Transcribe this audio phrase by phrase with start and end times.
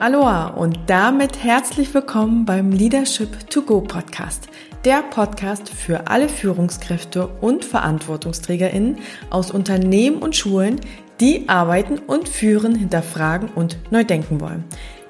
[0.00, 4.48] Aloha und damit herzlich willkommen beim Leadership to Go Podcast.
[4.84, 8.98] Der Podcast für alle Führungskräfte und Verantwortungsträgerinnen
[9.30, 10.80] aus Unternehmen und Schulen,
[11.20, 14.64] die arbeiten und führen, hinterfragen und neu denken wollen.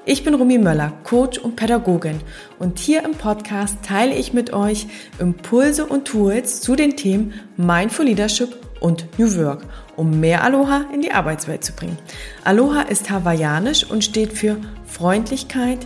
[0.05, 2.19] Ich bin Rumi Möller, Coach und Pädagogin
[2.59, 4.85] und hier im Podcast teile ich mit euch
[5.17, 9.65] Impulse und Tools zu den Themen Mindful Leadership und New Work,
[9.95, 11.97] um mehr Aloha in die Arbeitswelt zu bringen.
[12.43, 15.79] Aloha ist hawaiianisch und steht für Freundlichkeit,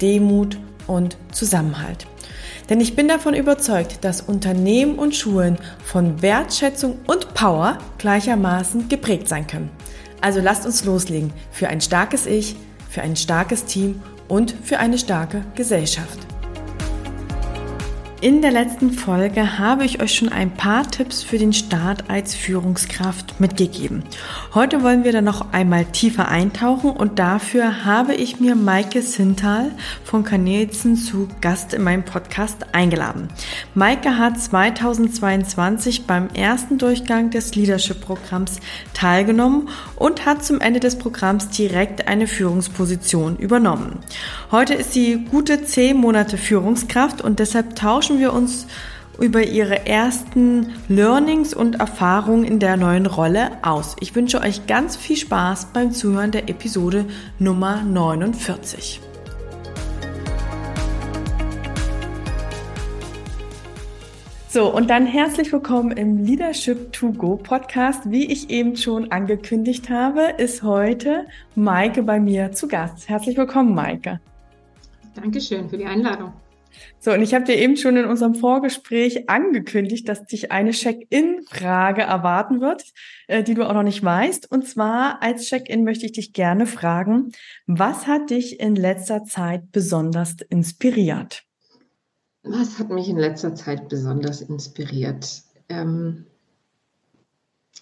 [0.00, 2.06] Demut und Zusammenhalt.
[2.68, 9.28] Denn ich bin davon überzeugt, dass Unternehmen und Schulen von Wertschätzung und Power gleichermaßen geprägt
[9.28, 9.70] sein können.
[10.20, 12.56] Also lasst uns loslegen für ein starkes Ich,
[12.88, 16.31] für ein starkes Team und für eine starke Gesellschaft.
[18.22, 22.36] In der letzten Folge habe ich euch schon ein paar Tipps für den Start als
[22.36, 24.04] Führungskraft mitgegeben.
[24.54, 29.72] Heute wollen wir dann noch einmal tiefer eintauchen und dafür habe ich mir Maike Sintal
[30.04, 33.26] von Kanelsen zu Gast in meinem Podcast eingeladen.
[33.74, 38.60] Maike hat 2022 beim ersten Durchgang des Leadership-Programms
[38.94, 43.98] teilgenommen und hat zum Ende des Programms direkt eine Führungsposition übernommen.
[44.52, 48.66] Heute ist sie gute zehn Monate Führungskraft und deshalb tauschen tauschen wir uns
[49.18, 53.96] über ihre ersten Learnings und Erfahrungen in der neuen Rolle aus.
[54.00, 57.06] Ich wünsche euch ganz viel Spaß beim Zuhören der Episode
[57.38, 59.00] Nummer 49.
[64.48, 68.10] So, und dann herzlich willkommen im Leadership to Go Podcast.
[68.10, 73.08] Wie ich eben schon angekündigt habe, ist heute Maike bei mir zu Gast.
[73.08, 74.20] Herzlich willkommen, Maike.
[75.14, 76.32] Dankeschön für die Einladung.
[76.98, 82.02] So, und ich habe dir eben schon in unserem Vorgespräch angekündigt, dass dich eine Check-in-Frage
[82.02, 82.84] erwarten wird,
[83.26, 84.50] äh, die du auch noch nicht weißt.
[84.50, 87.32] Und zwar als Check-in möchte ich dich gerne fragen,
[87.66, 91.42] was hat dich in letzter Zeit besonders inspiriert?
[92.44, 95.42] Was hat mich in letzter Zeit besonders inspiriert?
[95.68, 96.26] Ähm,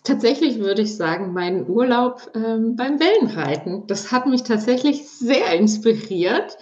[0.04, 3.86] tatsächlich würde ich sagen, mein Urlaub ähm, beim Wellenreiten.
[3.86, 6.56] Das hat mich tatsächlich sehr inspiriert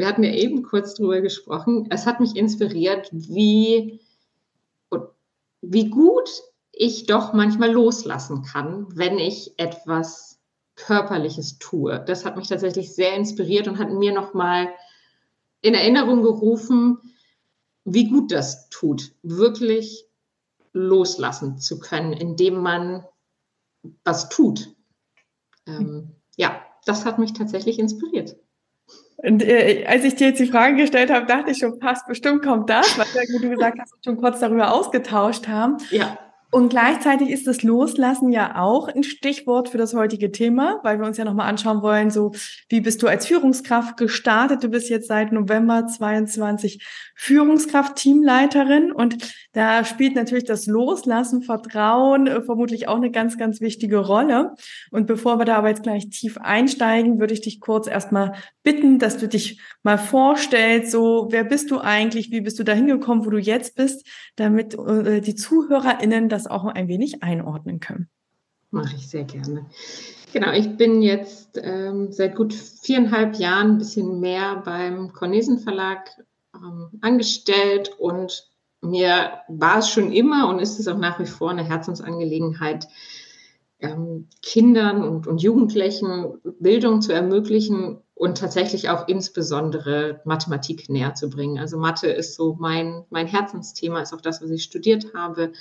[0.00, 1.86] wir hatten ja eben kurz drüber gesprochen.
[1.90, 4.00] Es hat mich inspiriert, wie,
[5.60, 6.30] wie gut
[6.72, 10.40] ich doch manchmal loslassen kann, wenn ich etwas
[10.74, 12.02] Körperliches tue.
[12.06, 14.72] Das hat mich tatsächlich sehr inspiriert und hat mir nochmal
[15.60, 16.98] in Erinnerung gerufen,
[17.84, 20.06] wie gut das tut, wirklich
[20.72, 23.04] loslassen zu können, indem man
[24.04, 24.74] was tut.
[25.66, 28.36] Ähm, ja, das hat mich tatsächlich inspiriert.
[29.22, 32.42] Und äh, als ich dir jetzt die Frage gestellt habe, dachte ich schon, passt, bestimmt
[32.42, 35.76] kommt das, weil du gesagt hast, schon kurz darüber ausgetauscht haben.
[35.90, 36.18] Ja.
[36.52, 41.06] Und gleichzeitig ist das Loslassen ja auch ein Stichwort für das heutige Thema, weil wir
[41.06, 42.32] uns ja nochmal anschauen wollen, so
[42.68, 44.64] wie bist du als Führungskraft gestartet?
[44.64, 46.84] Du bist jetzt seit November 22
[47.14, 53.60] Führungskraft, Teamleiterin und da spielt natürlich das Loslassen, Vertrauen äh, vermutlich auch eine ganz, ganz
[53.60, 54.54] wichtige Rolle.
[54.90, 58.98] Und bevor wir da aber jetzt gleich tief einsteigen, würde ich dich kurz erstmal bitten,
[58.98, 63.26] dass du dich mal vorstellst, so wer bist du eigentlich, wie bist du da hingekommen,
[63.26, 64.06] wo du jetzt bist,
[64.36, 68.08] damit äh, die ZuhörerInnen das auch ein wenig einordnen können.
[68.70, 69.66] Mache ich sehr gerne.
[70.32, 76.08] Genau, ich bin jetzt ähm, seit gut viereinhalb Jahren ein bisschen mehr beim Cornesen Verlag
[76.54, 78.48] ähm, angestellt und
[78.80, 82.86] mir war es schon immer und ist es auch nach wie vor eine Herzensangelegenheit,
[83.80, 91.30] ähm, Kindern und, und Jugendlichen Bildung zu ermöglichen und tatsächlich auch insbesondere Mathematik näher zu
[91.30, 91.58] bringen.
[91.58, 95.52] Also Mathe ist so mein, mein Herzensthema, ist auch das, was ich studiert habe.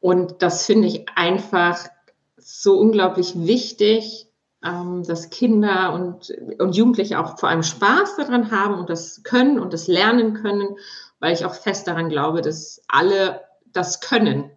[0.00, 1.88] Und das finde ich einfach
[2.36, 4.26] so unglaublich wichtig,
[4.64, 9.58] ähm, dass Kinder und, und Jugendliche auch vor allem Spaß daran haben und das können
[9.58, 10.76] und das lernen können,
[11.18, 14.50] weil ich auch fest daran glaube, dass alle das können.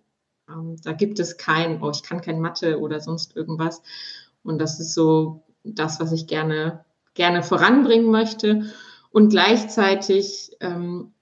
[0.50, 3.82] Ähm, da gibt es kein, oh, ich kann kein Mathe oder sonst irgendwas.
[4.44, 6.84] Und das ist so das, was ich gerne,
[7.14, 8.74] gerne voranbringen möchte.
[9.12, 11.14] Und gleichzeitig ähm,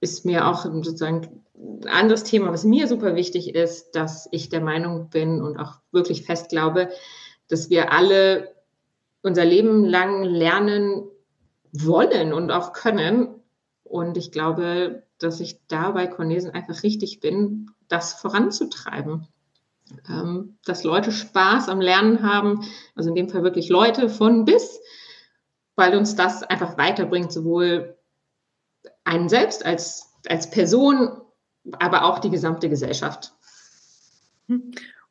[0.00, 1.44] ist mir auch sozusagen
[1.86, 6.24] anderes Thema, was mir super wichtig ist, dass ich der Meinung bin und auch wirklich
[6.24, 6.90] fest glaube,
[7.48, 8.54] dass wir alle
[9.22, 11.08] unser Leben lang lernen
[11.72, 13.28] wollen und auch können.
[13.84, 19.26] Und ich glaube, dass ich da bei Cornesen einfach richtig bin, das voranzutreiben.
[20.08, 22.64] Ähm, dass Leute Spaß am Lernen haben,
[22.94, 24.80] also in dem Fall wirklich Leute von bis,
[25.74, 27.98] weil uns das einfach weiterbringt, sowohl
[29.02, 31.20] einen selbst als, als Person
[31.78, 33.32] aber auch die gesamte Gesellschaft.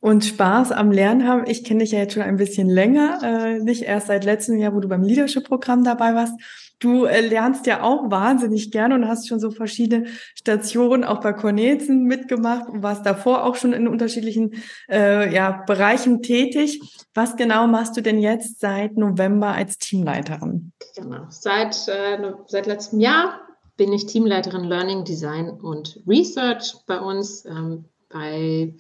[0.01, 1.43] und Spaß am Lernen haben.
[1.47, 4.73] Ich kenne dich ja jetzt schon ein bisschen länger, äh, nicht erst seit letztem Jahr,
[4.73, 6.33] wo du beim Leadership-Programm dabei warst.
[6.79, 11.33] Du äh, lernst ja auch wahnsinnig gerne und hast schon so verschiedene Stationen auch bei
[11.33, 14.53] Cornelsen mitgemacht und warst davor auch schon in unterschiedlichen
[14.89, 16.79] äh, ja, Bereichen tätig.
[17.13, 20.71] Was genau machst du denn jetzt seit November als Teamleiterin?
[20.95, 23.48] Genau, seit, äh, seit letztem Jahr
[23.79, 28.75] bin ich Teamleiterin Learning Design und Research bei uns ähm, bei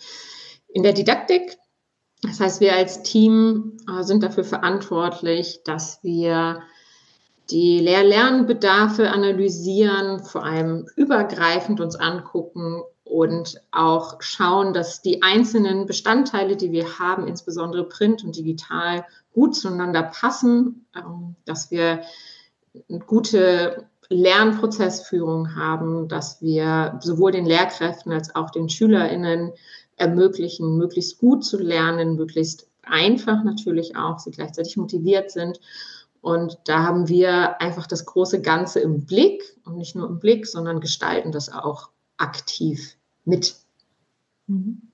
[0.67, 1.57] in der Didaktik.
[2.21, 6.63] Das heißt, wir als Team äh, sind dafür verantwortlich, dass wir
[7.49, 16.57] die Lehr-Lernbedarfe analysieren, vor allem übergreifend uns angucken und auch schauen, dass die einzelnen Bestandteile,
[16.57, 22.01] die wir haben, insbesondere Print und digital, gut zueinander passen, ähm, dass wir
[23.07, 29.51] gute Lernprozessführung haben, dass wir sowohl den Lehrkräften als auch den SchülerInnen
[29.95, 35.59] ermöglichen, möglichst gut zu lernen, möglichst einfach natürlich auch, sie gleichzeitig motiviert sind.
[36.21, 40.47] Und da haben wir einfach das große Ganze im Blick und nicht nur im Blick,
[40.47, 43.55] sondern gestalten das auch aktiv mit.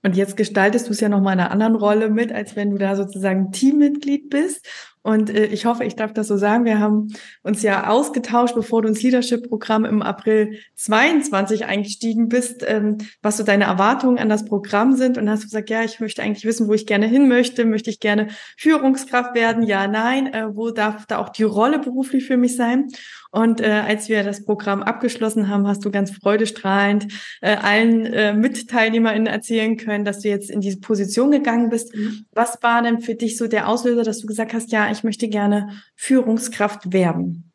[0.04, 2.72] Und jetzt gestaltest du es ja noch mal in einer anderen Rolle mit, als wenn
[2.72, 4.68] du da sozusagen Teammitglied bist.
[5.06, 6.66] Und äh, ich hoffe, ich darf das so sagen.
[6.66, 7.14] Wir haben
[7.44, 13.44] uns ja ausgetauscht, bevor du ins Leadership-Programm im April 22 eingestiegen bist, ähm, was so
[13.44, 15.20] deine Erwartungen an das Programm sind.
[15.20, 17.66] Und hast gesagt, ja, ich möchte eigentlich wissen, wo ich gerne hin möchte.
[17.66, 19.62] Möchte ich gerne Führungskraft werden?
[19.62, 20.34] Ja, nein.
[20.34, 22.88] Äh, wo darf da auch die Rolle beruflich für mich sein?
[23.36, 27.08] Und äh, als wir das Programm abgeschlossen haben, hast du ganz freudestrahlend
[27.42, 31.94] äh, allen äh, MitteilnehmerInnen erzählen können, dass du jetzt in diese Position gegangen bist.
[31.94, 32.28] Mhm.
[32.32, 35.28] Was war denn für dich so der Auslöser, dass du gesagt hast, ja, ich möchte
[35.28, 37.52] gerne Führungskraft werden?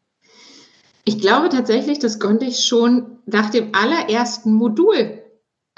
[1.06, 5.23] Ich glaube tatsächlich, das konnte ich schon nach dem allerersten Modul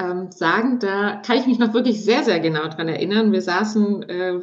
[0.00, 0.81] ähm, sagen.
[0.81, 3.31] Da kann ich mich noch wirklich sehr, sehr genau dran erinnern.
[3.31, 4.40] Wir saßen äh,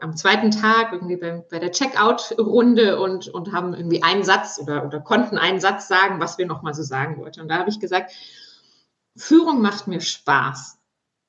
[0.00, 4.84] am zweiten Tag irgendwie bei, bei der Checkout-Runde und, und haben irgendwie einen Satz oder,
[4.84, 7.40] oder konnten einen Satz sagen, was wir nochmal so sagen wollten.
[7.40, 8.12] Und da habe ich gesagt,
[9.16, 10.78] Führung macht mir Spaß.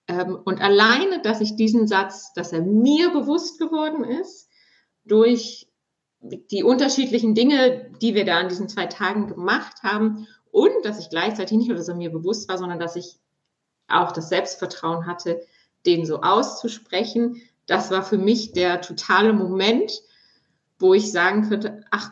[0.07, 4.49] Ähm, und alleine, dass ich diesen Satz, dass er mir bewusst geworden ist,
[5.05, 5.67] durch
[6.19, 11.09] die unterschiedlichen Dinge, die wir da an diesen zwei Tagen gemacht haben und dass ich
[11.09, 13.19] gleichzeitig nicht nur, dass er mir bewusst war, sondern dass ich
[13.87, 15.41] auch das Selbstvertrauen hatte,
[15.85, 20.01] den so auszusprechen, das war für mich der totale Moment,
[20.79, 22.11] wo ich sagen könnte, ach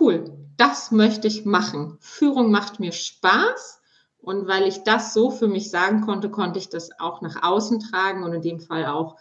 [0.00, 1.96] cool, das möchte ich machen.
[2.00, 3.80] Führung macht mir Spaß.
[4.18, 7.80] Und weil ich das so für mich sagen konnte, konnte ich das auch nach außen
[7.80, 9.16] tragen und in dem Fall auch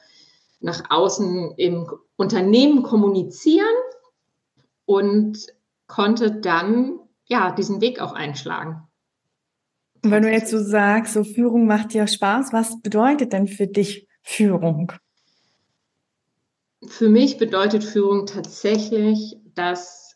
[0.62, 3.66] nach außen im Unternehmen kommunizieren
[4.86, 5.46] und
[5.88, 8.88] konnte dann ja diesen Weg auch einschlagen.
[10.04, 14.08] Wenn du jetzt so sagst, so Führung macht dir Spaß, was bedeutet denn für dich
[14.22, 14.94] Führung?
[16.88, 20.16] Für mich bedeutet Führung tatsächlich, dass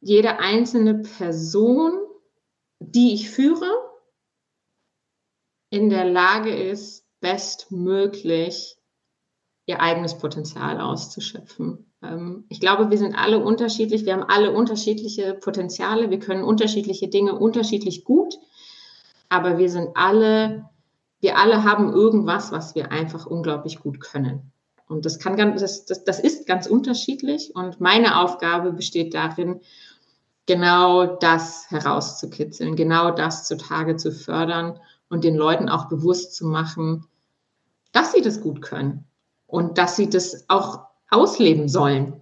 [0.00, 1.92] jede einzelne Person,
[2.78, 3.70] die ich führe,
[5.70, 8.76] in der Lage ist, bestmöglich
[9.66, 11.92] ihr eigenes Potenzial auszuschöpfen.
[12.02, 17.08] Ähm, ich glaube, wir sind alle unterschiedlich, wir haben alle unterschiedliche Potenziale, wir können unterschiedliche
[17.08, 18.34] Dinge unterschiedlich gut,
[19.28, 20.68] aber wir sind alle,
[21.20, 24.52] wir alle haben irgendwas, was wir einfach unglaublich gut können.
[24.90, 27.54] Und das kann ganz, das, das, das ist ganz unterschiedlich.
[27.54, 29.60] Und meine Aufgabe besteht darin,
[30.46, 37.06] genau das herauszukitzeln, genau das zutage zu fördern und den Leuten auch bewusst zu machen,
[37.92, 39.04] dass sie das gut können
[39.46, 42.20] und dass sie das auch ausleben sollen.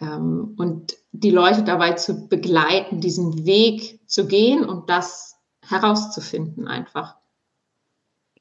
[0.00, 7.16] Ähm, und die Leute dabei zu begleiten, diesen Weg zu gehen und das herauszufinden einfach.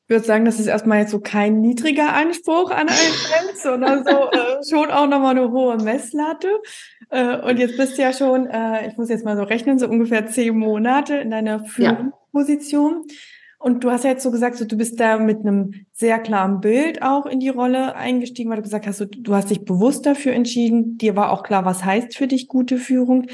[0.08, 2.90] Ich würde sagen, das ist erstmal jetzt so kein niedriger Anspruch an einen
[3.48, 6.48] Mensch, sondern so äh, schon auch nochmal eine hohe Messlatte.
[7.10, 9.88] Äh, und jetzt bist du ja schon, äh, ich muss jetzt mal so rechnen, so
[9.88, 13.04] ungefähr zehn Monate in deiner Führungsposition.
[13.08, 13.16] Ja.
[13.58, 16.60] Und du hast ja jetzt so gesagt, so, du bist da mit einem sehr klaren
[16.60, 20.06] Bild auch in die Rolle eingestiegen, weil du gesagt hast, so, du hast dich bewusst
[20.06, 21.00] dafür entschieden.
[21.00, 23.26] Dir war auch klar, was heißt für dich gute Führung.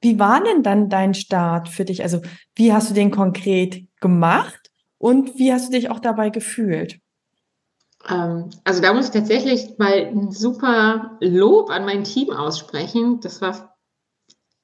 [0.00, 2.04] Wie war denn dann dein Start für dich?
[2.04, 2.20] Also
[2.54, 4.61] wie hast du den konkret gemacht?
[5.02, 7.00] Und wie hast du dich auch dabei gefühlt?
[8.08, 13.18] Ähm, also da muss ich tatsächlich mal ein super Lob an mein Team aussprechen.
[13.18, 13.76] Das war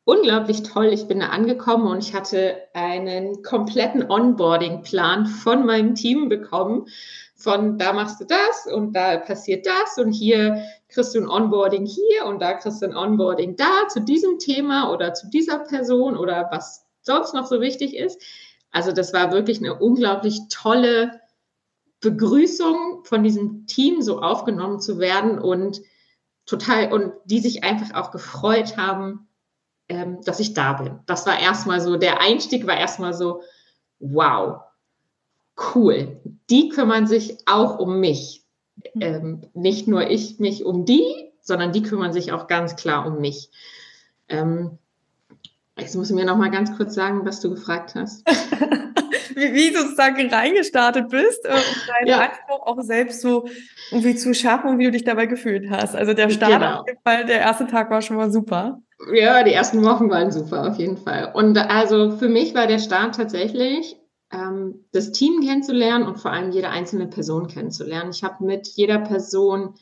[0.05, 0.93] unglaublich toll.
[0.93, 6.87] Ich bin da angekommen und ich hatte einen kompletten Onboarding-Plan von meinem Team bekommen.
[7.35, 11.85] Von da machst du das und da passiert das und hier kriegst du ein Onboarding
[11.85, 16.17] hier und da kriegst du ein Onboarding da zu diesem Thema oder zu dieser Person
[16.17, 18.23] oder was sonst noch so wichtig ist.
[18.71, 21.21] Also das war wirklich eine unglaublich tolle
[22.01, 25.81] Begrüßung von diesem Team so aufgenommen zu werden und
[26.47, 29.29] total und die sich einfach auch gefreut haben,
[29.89, 31.01] ähm, dass ich da bin.
[31.07, 33.43] Das war erstmal so, der Einstieg war erstmal so,
[33.99, 34.61] wow,
[35.75, 36.21] cool.
[36.51, 38.45] Die kümmern sich auch um mich.
[38.95, 39.03] Mhm.
[39.03, 43.21] Ähm, nicht nur ich mich um die, sondern die kümmern sich auch ganz klar um
[43.21, 43.51] mich.
[44.29, 44.79] Ähm,
[45.79, 48.27] jetzt muss ich mir noch mal ganz kurz sagen, was du gefragt hast.
[49.35, 51.53] wie, wie du sozusagen reingestartet bist, um
[51.87, 52.21] deinen ja.
[52.21, 53.49] Anspruch auch selbst so
[53.91, 55.95] irgendwie zu schaffen und wie du dich dabei gefühlt hast.
[55.95, 56.81] Also der Start genau.
[56.81, 58.81] auf jeden Fall, der erste Tag war schon mal super.
[59.13, 61.31] Ja, die ersten Wochen waren super, auf jeden Fall.
[61.33, 63.97] Und also für mich war der Start tatsächlich,
[64.33, 68.11] ähm, das Team kennenzulernen und vor allem jede einzelne Person kennenzulernen.
[68.11, 69.75] Ich habe mit jeder Person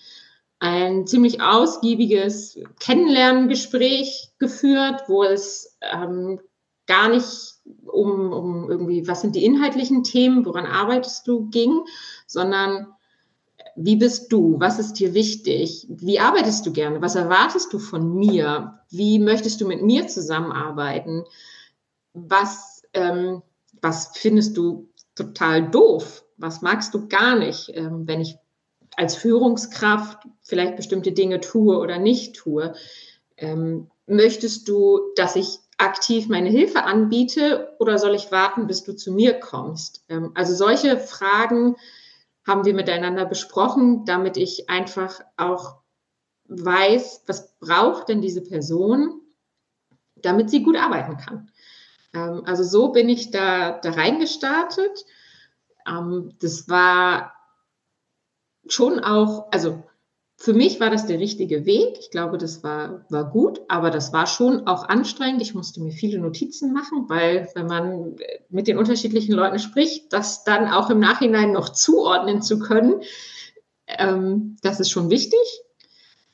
[0.59, 6.41] ein ziemlich ausgiebiges Kennenlerngespräch geführt, wo es ähm,
[6.87, 11.81] gar nicht um, um irgendwie, was sind die inhaltlichen Themen, woran arbeitest du, ging,
[12.27, 12.89] sondern
[13.77, 14.59] wie bist du?
[14.59, 15.87] Was ist dir wichtig?
[15.91, 17.03] Wie arbeitest du gerne?
[17.03, 18.81] Was erwartest du von mir?
[18.91, 21.25] Wie möchtest du mit mir zusammenarbeiten?
[22.15, 23.43] Was, ähm,
[23.83, 26.25] was findest du total doof?
[26.39, 28.37] Was magst du gar nicht, ähm, wenn ich
[28.97, 32.75] als Führungskraft vielleicht bestimmte Dinge tue oder nicht tue?
[33.37, 38.95] Ähm, möchtest du, dass ich aktiv meine Hilfe anbiete oder soll ich warten, bis du
[38.95, 40.05] zu mir kommst?
[40.09, 41.77] Ähm, also solche Fragen
[42.47, 45.77] haben wir miteinander besprochen, damit ich einfach auch
[46.49, 49.21] weiß, was braucht denn diese Person,
[50.15, 51.51] damit sie gut arbeiten kann.
[52.15, 55.05] Ähm, also so bin ich da, da reingestartet.
[55.87, 57.33] Ähm, das war
[58.69, 59.83] schon auch, also
[60.39, 61.97] für mich war das der richtige Weg.
[61.99, 65.41] Ich glaube, das war, war gut, aber das war schon auch anstrengend.
[65.41, 68.17] Ich musste mir viele Notizen machen, weil wenn man
[68.51, 73.01] mit den unterschiedlichen Leuten spricht, das dann auch im Nachhinein noch zuordnen zu können,
[73.87, 75.41] ähm, das ist schon wichtig,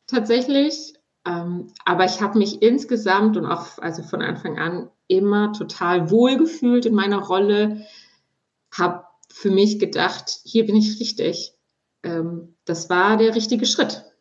[0.08, 0.94] tatsächlich.
[1.24, 6.86] Ähm, aber ich habe mich insgesamt und auch also von Anfang an immer total wohlgefühlt
[6.86, 7.86] in meiner Rolle,
[8.76, 11.54] habe für mich gedacht, hier bin ich richtig
[12.02, 14.11] ähm, das war der richtige Schritt.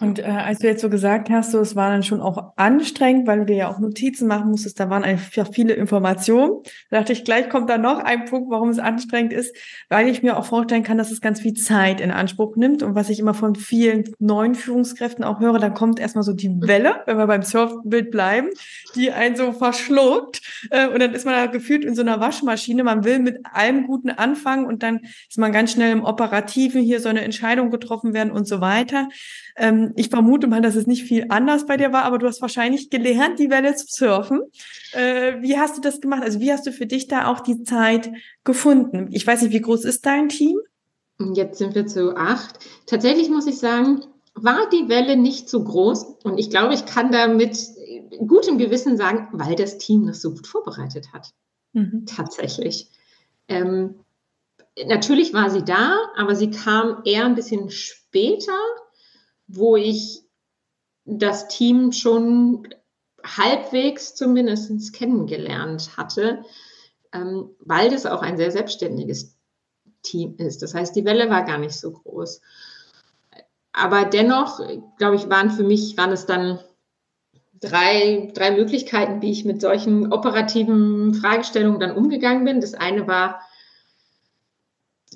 [0.00, 3.28] Und äh, als du jetzt so gesagt hast, so, es war dann schon auch anstrengend,
[3.28, 6.62] weil du dir ja auch Notizen machen musstest, da waren einfach viele Informationen.
[6.90, 9.56] Da dachte ich, gleich kommt da noch ein Punkt, warum es anstrengend ist,
[9.88, 12.82] weil ich mir auch vorstellen kann, dass es ganz viel Zeit in Anspruch nimmt.
[12.82, 16.50] Und was ich immer von vielen neuen Führungskräften auch höre, da kommt erstmal so die
[16.60, 18.48] Welle, wenn wir beim Surfbild bleiben,
[18.96, 20.42] die einen so verschluckt.
[20.70, 22.82] Äh, und dann ist man da gefühlt in so einer Waschmaschine.
[22.82, 26.98] Man will mit allem Guten anfangen und dann ist man ganz schnell im Operativen, hier
[26.98, 29.08] so eine Entscheidung getroffen werden und so weiter.
[29.56, 32.40] Ähm, ich vermute mal, dass es nicht viel anders bei dir war, aber du hast
[32.40, 34.40] wahrscheinlich gelernt, die Welle zu surfen.
[34.92, 36.22] Äh, wie hast du das gemacht?
[36.22, 38.10] Also wie hast du für dich da auch die Zeit
[38.44, 39.08] gefunden?
[39.12, 40.58] Ich weiß nicht, wie groß ist dein Team?
[41.34, 42.58] Jetzt sind wir zu acht.
[42.86, 44.02] Tatsächlich muss ich sagen,
[44.34, 47.56] war die Welle nicht so groß und ich glaube, ich kann da mit
[48.26, 51.30] gutem Gewissen sagen, weil das Team das so gut vorbereitet hat.
[51.72, 52.04] Mhm.
[52.06, 52.88] Tatsächlich.
[53.48, 53.96] Ähm,
[54.86, 58.58] natürlich war sie da, aber sie kam eher ein bisschen später
[59.46, 60.22] wo ich
[61.04, 62.68] das Team schon
[63.24, 66.44] halbwegs zumindest kennengelernt hatte,
[67.12, 69.36] ähm, weil das auch ein sehr selbstständiges
[70.02, 70.62] Team ist.
[70.62, 72.40] Das heißt, die Welle war gar nicht so groß.
[73.72, 74.60] Aber dennoch,
[74.98, 76.60] glaube ich, waren für mich, waren es dann
[77.60, 82.60] drei, drei Möglichkeiten, wie ich mit solchen operativen Fragestellungen dann umgegangen bin.
[82.60, 83.40] Das eine war,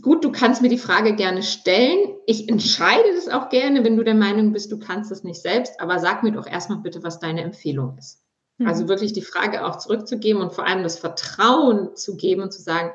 [0.03, 2.15] gut, du kannst mir die Frage gerne stellen.
[2.27, 5.81] Ich entscheide das auch gerne, wenn du der Meinung bist, du kannst es nicht selbst,
[5.81, 8.23] aber sag mir doch erstmal bitte, was deine Empfehlung ist.
[8.59, 8.67] Mhm.
[8.67, 12.61] Also wirklich die Frage auch zurückzugeben und vor allem das Vertrauen zu geben und zu
[12.61, 12.93] sagen,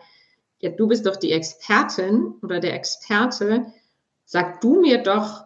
[0.59, 3.65] ja, du bist doch die Expertin oder der Experte,
[4.25, 5.45] sag du mir doch,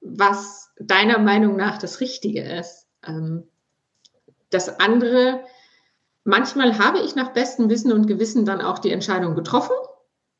[0.00, 2.86] was deiner Meinung nach das Richtige ist.
[3.06, 3.44] Ähm,
[4.50, 5.40] das andere,
[6.24, 9.74] manchmal habe ich nach bestem Wissen und Gewissen dann auch die Entscheidung getroffen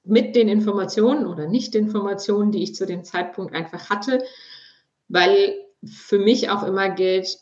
[0.04, 4.22] mit den Informationen oder Nicht-Informationen, die ich zu dem Zeitpunkt einfach hatte,
[5.08, 7.38] weil für mich auch immer gilt,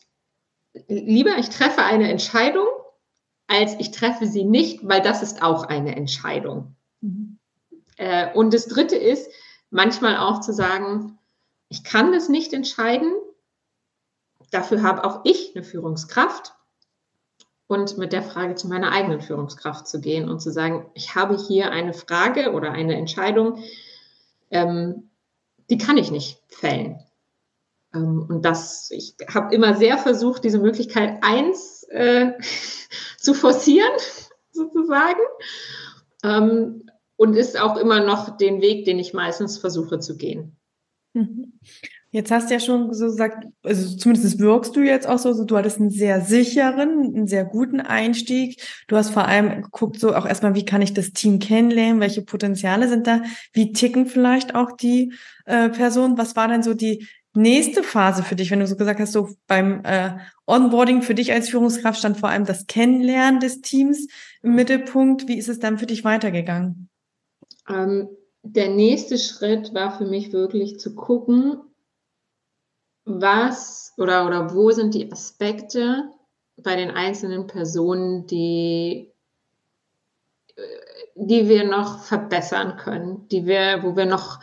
[0.88, 2.66] lieber ich treffe eine Entscheidung,
[3.46, 6.76] als ich treffe sie nicht, weil das ist auch eine Entscheidung.
[7.00, 7.38] Mhm.
[7.96, 9.30] Äh, und das Dritte ist,
[9.70, 11.18] manchmal auch zu sagen,
[11.68, 13.12] ich kann das nicht entscheiden,
[14.50, 16.54] dafür habe auch ich eine Führungskraft
[17.66, 21.36] und mit der Frage zu meiner eigenen Führungskraft zu gehen und zu sagen, ich habe
[21.36, 23.62] hier eine Frage oder eine Entscheidung,
[24.50, 25.10] ähm,
[25.70, 26.98] die kann ich nicht fällen.
[27.94, 32.32] Ähm, und das, ich habe immer sehr versucht, diese Möglichkeit eins äh,
[33.18, 33.92] zu forcieren,
[34.52, 35.20] sozusagen.
[36.24, 36.84] Ähm,
[37.16, 40.56] und ist auch immer noch den Weg, den ich meistens versuche zu gehen.
[42.14, 45.44] Jetzt hast du ja schon so gesagt, also zumindest wirkst du jetzt auch so, so,
[45.44, 48.62] du hattest einen sehr sicheren, einen sehr guten Einstieg.
[48.86, 52.20] Du hast vor allem geguckt, so auch erstmal, wie kann ich das Team kennenlernen, welche
[52.20, 53.22] Potenziale sind da,
[53.54, 55.14] wie ticken vielleicht auch die
[55.46, 56.18] äh, Personen.
[56.18, 59.30] Was war denn so die nächste Phase für dich, wenn du so gesagt hast, so
[59.46, 60.10] beim äh,
[60.46, 64.06] Onboarding für dich als Führungskraft stand vor allem das Kennenlernen des Teams
[64.42, 65.28] im Mittelpunkt.
[65.28, 66.90] Wie ist es dann für dich weitergegangen?
[67.70, 68.08] Ähm,
[68.42, 71.56] der nächste Schritt war für mich wirklich zu gucken,
[73.04, 76.10] was oder, oder wo sind die Aspekte
[76.56, 79.12] bei den einzelnen Personen, die,
[81.14, 84.40] die wir noch verbessern können, die wir, wo wir noch,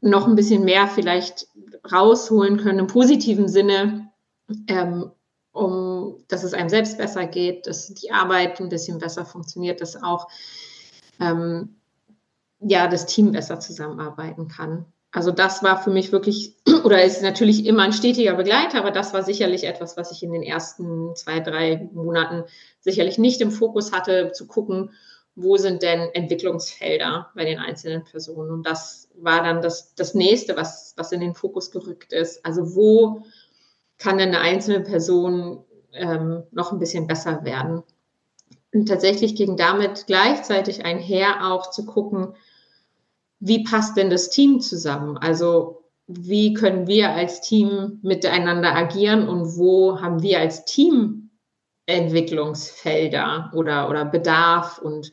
[0.00, 1.46] noch ein bisschen mehr vielleicht
[1.90, 4.10] rausholen können im positiven Sinne,
[4.66, 5.10] ähm,
[5.52, 10.02] um dass es einem selbst besser geht, dass die Arbeit ein bisschen besser funktioniert, dass
[10.02, 10.28] auch
[11.20, 11.76] ähm,
[12.60, 14.86] ja, das Team besser zusammenarbeiten kann.
[15.12, 19.12] Also das war für mich wirklich, oder ist natürlich immer ein stetiger Begleiter, aber das
[19.12, 22.44] war sicherlich etwas, was ich in den ersten zwei, drei Monaten
[22.80, 24.90] sicherlich nicht im Fokus hatte, zu gucken,
[25.34, 28.50] wo sind denn Entwicklungsfelder bei den einzelnen Personen.
[28.50, 32.44] Und das war dann das, das nächste, was, was in den Fokus gerückt ist.
[32.44, 33.22] Also wo
[33.98, 37.82] kann denn eine einzelne Person ähm, noch ein bisschen besser werden?
[38.74, 42.34] Und tatsächlich ging damit gleichzeitig einher auch zu gucken,
[43.44, 45.18] wie passt denn das Team zusammen?
[45.18, 51.30] Also wie können wir als Team miteinander agieren und wo haben wir als Team
[51.86, 55.10] Entwicklungsfelder oder, oder Bedarf und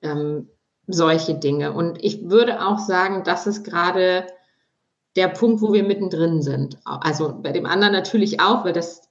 [0.00, 0.48] ähm,
[0.86, 1.74] solche Dinge.
[1.74, 4.26] Und ich würde auch sagen, das ist gerade
[5.16, 6.78] der Punkt, wo wir mittendrin sind.
[6.84, 9.02] Also bei dem anderen natürlich auch, weil das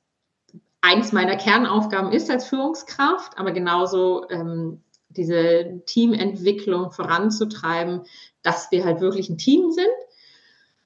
[0.82, 8.02] eins meiner Kernaufgaben ist als Führungskraft, aber genauso ähm, diese Teamentwicklung voranzutreiben,
[8.42, 9.88] dass wir halt wirklich ein Team sind.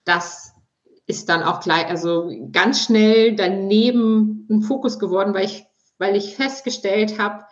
[0.06, 0.54] Das
[1.06, 5.66] ist dann auch gleich, also ganz schnell daneben ein Fokus geworden, weil ich,
[5.98, 7.44] weil ich festgestellt habe,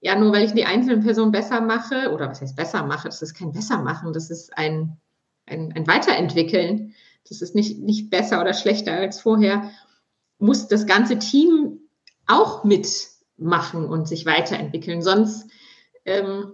[0.00, 3.22] ja, nur weil ich die einzelnen Personen besser mache, oder was heißt besser mache, das
[3.22, 4.98] ist kein Bessermachen, das ist ein,
[5.46, 6.94] ein, ein Weiterentwickeln.
[7.28, 9.70] Das ist nicht, nicht besser oder schlechter als vorher.
[10.38, 11.80] Muss das ganze Team
[12.26, 15.00] auch mitmachen und sich weiterentwickeln.
[15.00, 15.48] Sonst
[16.04, 16.52] ähm,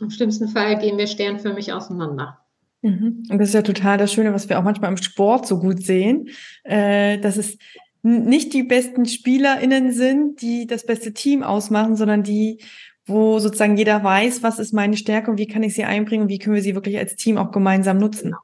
[0.00, 2.38] im schlimmsten Fall gehen wir sternförmig auseinander.
[2.82, 3.24] Mhm.
[3.30, 5.82] Und das ist ja total das Schöne, was wir auch manchmal im Sport so gut
[5.82, 6.28] sehen,
[6.64, 7.58] äh, dass es
[8.02, 12.62] nicht die besten SpielerInnen sind, die das beste Team ausmachen, sondern die,
[13.04, 16.28] wo sozusagen jeder weiß, was ist meine Stärke und wie kann ich sie einbringen und
[16.28, 18.34] wie können wir sie wirklich als Team auch gemeinsam nutzen.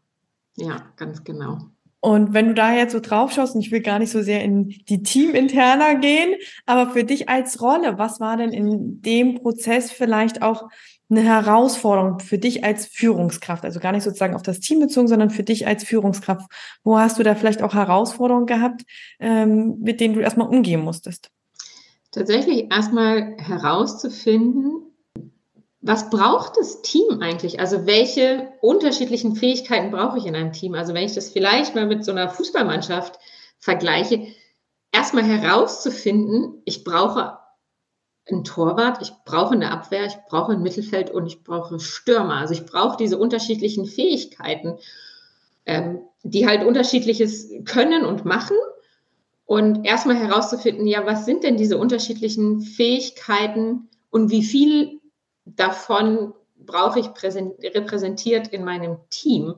[0.57, 1.59] Ja, ganz genau.
[2.05, 4.43] Und wenn du da jetzt so drauf schaust, und ich will gar nicht so sehr
[4.43, 6.35] in die Teaminterner gehen,
[6.67, 10.69] aber für dich als Rolle, was war denn in dem Prozess vielleicht auch
[11.09, 13.65] eine Herausforderung für dich als Führungskraft?
[13.65, 16.51] Also gar nicht sozusagen auf das Team bezogen, sondern für dich als Führungskraft.
[16.83, 18.83] Wo hast du da vielleicht auch Herausforderungen gehabt,
[19.21, 21.31] ähm, mit denen du erstmal umgehen musstest?
[22.11, 24.92] Tatsächlich erstmal herauszufinden,
[25.83, 27.59] was braucht das Team eigentlich?
[27.59, 30.75] Also welche unterschiedlichen Fähigkeiten brauche ich in einem Team?
[30.75, 33.19] Also wenn ich das vielleicht mal mit so einer Fußballmannschaft
[33.59, 34.29] vergleiche,
[34.93, 37.39] erstmal herauszufinden, ich brauche
[38.29, 42.37] einen Torwart, ich brauche eine Abwehr, ich brauche ein Mittelfeld und ich brauche Stürmer.
[42.37, 44.79] Also ich brauche diese unterschiedlichen Fähigkeiten,
[45.67, 48.57] ähm, die halt unterschiedliches können und machen.
[49.47, 55.02] Und erstmal herauszufinden, ja, was sind denn diese unterschiedlichen Fähigkeiten und wie viel
[55.45, 59.55] davon brauche ich repräsentiert in meinem Team.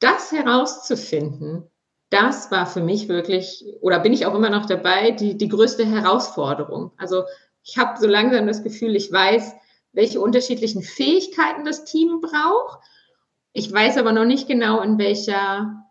[0.00, 1.70] Das herauszufinden,
[2.10, 5.84] das war für mich wirklich, oder bin ich auch immer noch dabei, die, die größte
[5.84, 6.92] Herausforderung.
[6.96, 7.24] Also
[7.62, 9.54] ich habe so langsam das Gefühl, ich weiß,
[9.92, 12.80] welche unterschiedlichen Fähigkeiten das Team braucht.
[13.52, 15.84] Ich weiß aber noch nicht genau, in welcher,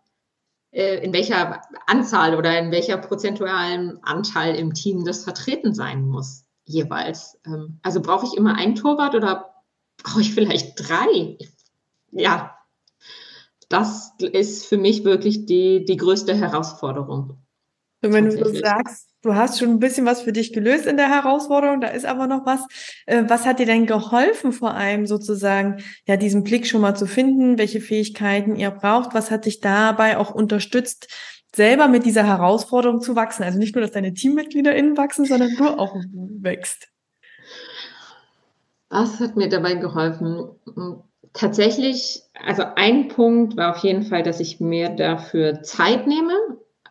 [0.70, 6.43] äh, in welcher Anzahl oder in welcher prozentualen Anteil im Team das vertreten sein muss
[6.64, 7.38] jeweils.
[7.46, 9.54] Ähm, also brauche ich immer ein Torwart oder
[9.96, 11.38] brauche ich vielleicht drei?
[12.10, 12.56] Ja,
[13.68, 17.38] das ist für mich wirklich die, die größte Herausforderung.
[18.02, 20.98] Und wenn du so sagst, du hast schon ein bisschen was für dich gelöst in
[20.98, 22.60] der Herausforderung, da ist aber noch was.
[23.06, 27.06] Äh, was hat dir denn geholfen, vor allem sozusagen, ja, diesen Blick schon mal zu
[27.06, 29.14] finden, welche Fähigkeiten ihr braucht?
[29.14, 31.08] Was hat dich dabei auch unterstützt,
[31.54, 33.42] selber mit dieser Herausforderung zu wachsen.
[33.42, 35.94] Also nicht nur, dass deine TeammitgliederInnen wachsen, sondern du auch
[36.40, 36.88] wächst.
[38.88, 40.50] Was hat mir dabei geholfen?
[41.32, 46.34] Tatsächlich, also ein Punkt war auf jeden Fall, dass ich mir dafür Zeit nehme,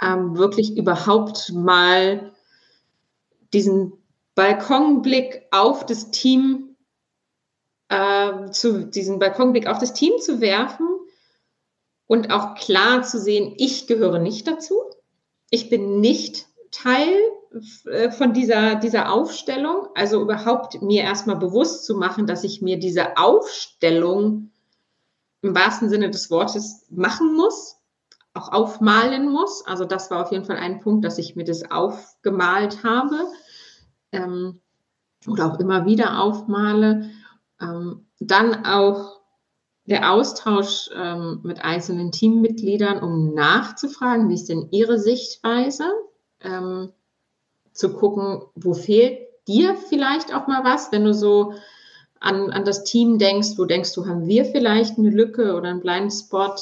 [0.01, 2.31] ähm, wirklich überhaupt mal
[3.53, 3.93] diesen
[4.35, 6.75] Balkonblick auf das Team
[7.89, 10.87] äh, zu diesen Balkonblick auf das Team zu werfen
[12.13, 14.75] und auch klar zu sehen, ich gehöre nicht dazu.
[15.49, 17.17] Ich bin nicht Teil
[17.85, 19.87] äh, von dieser, dieser Aufstellung.
[19.95, 24.51] Also überhaupt mir erstmal bewusst zu machen, dass ich mir diese Aufstellung
[25.41, 27.77] im wahrsten Sinne des Wortes machen muss,
[28.35, 29.65] auch aufmalen muss.
[29.65, 33.25] Also das war auf jeden Fall ein Punkt, dass ich mir das aufgemalt habe
[34.11, 34.61] ähm,
[35.27, 37.09] oder auch immer wieder aufmale.
[37.59, 39.22] Ähm, dann auch
[39.85, 45.85] der Austausch ähm, mit einzelnen Teammitgliedern, um nachzufragen, wie ist denn ihre Sichtweise,
[46.41, 46.91] ähm,
[47.73, 51.53] zu gucken, wo fehlt dir vielleicht auch mal was, wenn du so
[52.19, 55.81] an, an das Team denkst, wo denkst du, haben wir vielleicht eine Lücke oder einen
[55.81, 56.55] Blind Spot?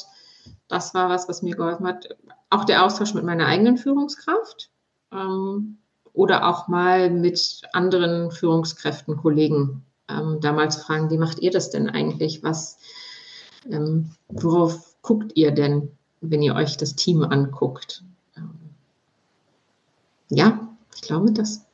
[0.67, 2.09] Das war was, was mir geholfen hat.
[2.49, 4.71] Auch der Austausch mit meiner eigenen Führungskraft
[5.11, 5.77] ähm,
[6.13, 11.89] oder auch mal mit anderen Führungskräften, Kollegen ähm, damals fragen, wie macht ihr das denn
[11.89, 12.41] eigentlich?
[12.41, 12.77] Was,
[13.69, 15.89] ähm, worauf guckt ihr denn,
[16.21, 18.03] wenn ihr euch das Team anguckt?
[18.37, 18.51] Ähm,
[20.29, 21.65] ja, ich glaube das.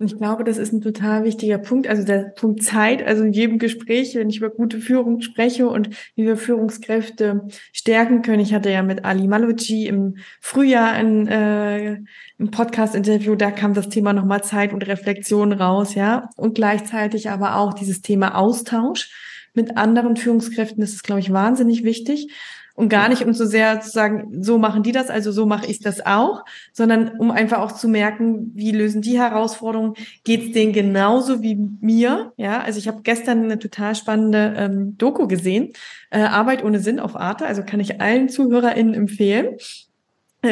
[0.00, 1.86] Ich glaube, das ist ein total wichtiger Punkt.
[1.86, 5.90] Also der Punkt Zeit, also in jedem Gespräch, wenn ich über gute Führung spreche und
[6.16, 7.42] wie wir Führungskräfte
[7.72, 8.40] stärken können.
[8.40, 12.00] Ich hatte ja mit Ali Malucci im Frühjahr ein, äh,
[12.40, 16.28] ein Podcast-Interview, da kam das Thema nochmal Zeit und Reflexion raus, ja.
[16.36, 19.10] Und gleichzeitig aber auch dieses Thema Austausch
[19.54, 20.80] mit anderen Führungskräften.
[20.80, 22.28] Das ist, glaube ich, wahnsinnig wichtig.
[22.76, 25.66] Und gar nicht, um so sehr zu sagen, so machen die das, also so mache
[25.66, 30.52] ich das auch, sondern um einfach auch zu merken, wie lösen die Herausforderungen, geht es
[30.52, 35.72] denen genauso wie mir, ja, also ich habe gestern eine total spannende ähm, Doku gesehen,
[36.10, 39.56] äh, Arbeit ohne Sinn auf Arte, also kann ich allen ZuhörerInnen empfehlen,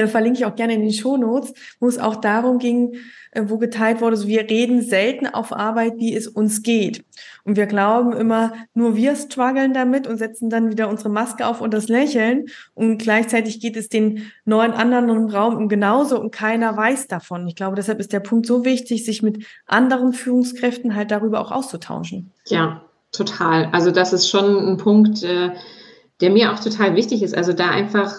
[0.09, 2.97] verlinke ich auch gerne in den Shownotes, wo es auch darum ging,
[3.33, 7.05] äh, wo geteilt wurde, so wir reden selten auf Arbeit, wie es uns geht.
[7.45, 11.61] Und wir glauben immer, nur wir strugglen damit und setzen dann wieder unsere Maske auf
[11.61, 12.47] und das Lächeln.
[12.75, 17.49] Und gleichzeitig geht es den neuen anderen im Raum genauso und keiner weiß davon.
[17.49, 21.53] Ich glaube, deshalb ist der Punkt so wichtig, sich mit anderen Führungskräften halt darüber auch
[21.53, 22.33] auszutauschen.
[22.47, 23.71] Ja, total.
[23.73, 25.51] Also das ist schon ein Punkt, äh,
[26.21, 27.35] der mir auch total wichtig ist.
[27.37, 28.15] Also da einfach,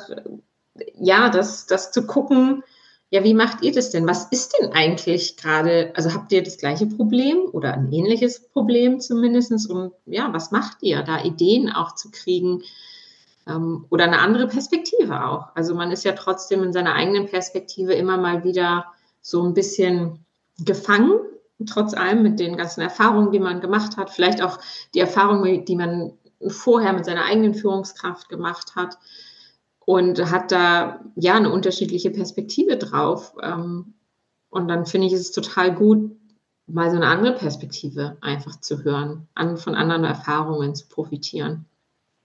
[0.96, 2.64] ja, das, das zu gucken,
[3.10, 4.08] ja, wie macht ihr das denn?
[4.08, 9.00] Was ist denn eigentlich gerade, also habt ihr das gleiche Problem oder ein ähnliches Problem
[9.00, 9.70] zumindest?
[9.70, 12.64] Und ja, was macht ihr, da Ideen auch zu kriegen
[13.48, 15.50] ähm, oder eine andere Perspektive auch?
[15.54, 18.86] Also man ist ja trotzdem in seiner eigenen Perspektive immer mal wieder
[19.22, 20.26] so ein bisschen
[20.58, 21.20] gefangen,
[21.68, 24.58] trotz allem mit den ganzen Erfahrungen, die man gemacht hat, vielleicht auch
[24.96, 26.14] die Erfahrungen, die man
[26.48, 28.98] vorher mit seiner eigenen Führungskraft gemacht hat
[29.86, 33.36] und hat da ja eine unterschiedliche Perspektive drauf.
[33.41, 33.93] Ähm,
[34.50, 36.15] und dann finde ich es total gut,
[36.67, 41.65] mal so eine andere Perspektive einfach zu hören, an, von anderen Erfahrungen zu profitieren.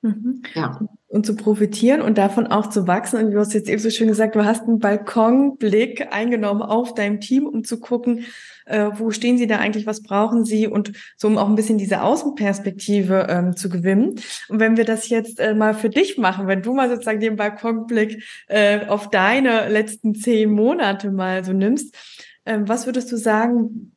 [0.03, 0.43] Mhm.
[0.55, 0.81] Ja.
[1.11, 3.25] Und zu profitieren und davon auch zu wachsen.
[3.25, 7.19] Und du hast jetzt eben so schön gesagt, du hast einen Balkonblick eingenommen auf deinem
[7.21, 8.27] Team, um zu gucken,
[8.69, 11.79] äh, wo stehen sie da eigentlich, was brauchen sie und so, um auch ein bisschen
[11.79, 14.17] diese Außenperspektive ähm, zu gewinnen.
[14.49, 17.37] Und wenn wir das jetzt äh, mal für dich machen, wenn du mal sozusagen den
[17.37, 21.97] Balkonblick äh, auf deine letzten zehn Monate mal so nimmst,
[22.45, 23.93] äh, was würdest du sagen,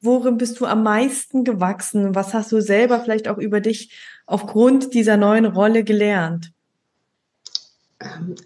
[0.00, 2.14] worin bist du am meisten gewachsen?
[2.14, 3.92] Was hast du selber vielleicht auch über dich
[4.26, 6.53] aufgrund dieser neuen Rolle gelernt?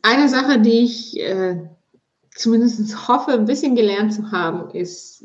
[0.03, 1.69] Eine Sache, die ich äh,
[2.35, 5.25] zumindest hoffe, ein bisschen gelernt zu haben, ist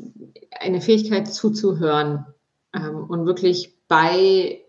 [0.50, 2.26] eine Fähigkeit zuzuhören
[2.74, 4.64] ähm, und wirklich bei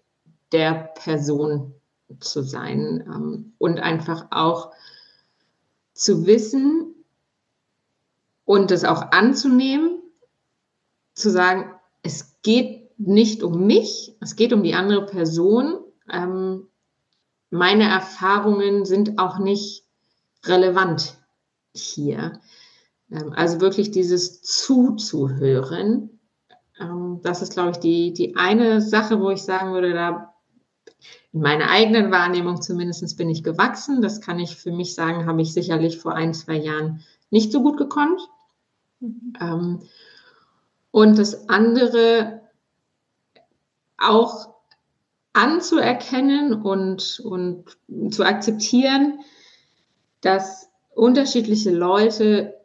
[0.52, 1.74] der Person
[2.20, 4.72] zu sein ähm, und einfach auch
[5.94, 6.94] zu wissen
[8.46, 10.02] und es auch anzunehmen,
[11.14, 11.72] zu sagen,
[12.04, 15.80] es geht nicht um mich, es geht um die andere Person.
[16.12, 16.68] Ähm,
[17.50, 19.86] meine Erfahrungen sind auch nicht
[20.46, 21.18] relevant
[21.74, 22.40] hier.
[23.12, 26.20] Ähm, also wirklich dieses Zuzuhören.
[26.80, 30.34] Ähm, das ist, glaube ich, die, die eine Sache, wo ich sagen würde, da
[31.34, 34.02] in meiner eigenen Wahrnehmung zumindest bin ich gewachsen.
[34.02, 37.62] Das kann ich für mich sagen, habe ich sicherlich vor ein, zwei Jahren nicht so
[37.62, 38.22] gut gekonnt.
[39.00, 39.34] Mhm.
[39.40, 39.82] Ähm,
[40.92, 42.42] und das andere
[43.98, 44.55] auch
[45.36, 47.66] anzuerkennen und, und
[48.14, 49.20] zu akzeptieren,
[50.22, 52.56] dass unterschiedliche Leute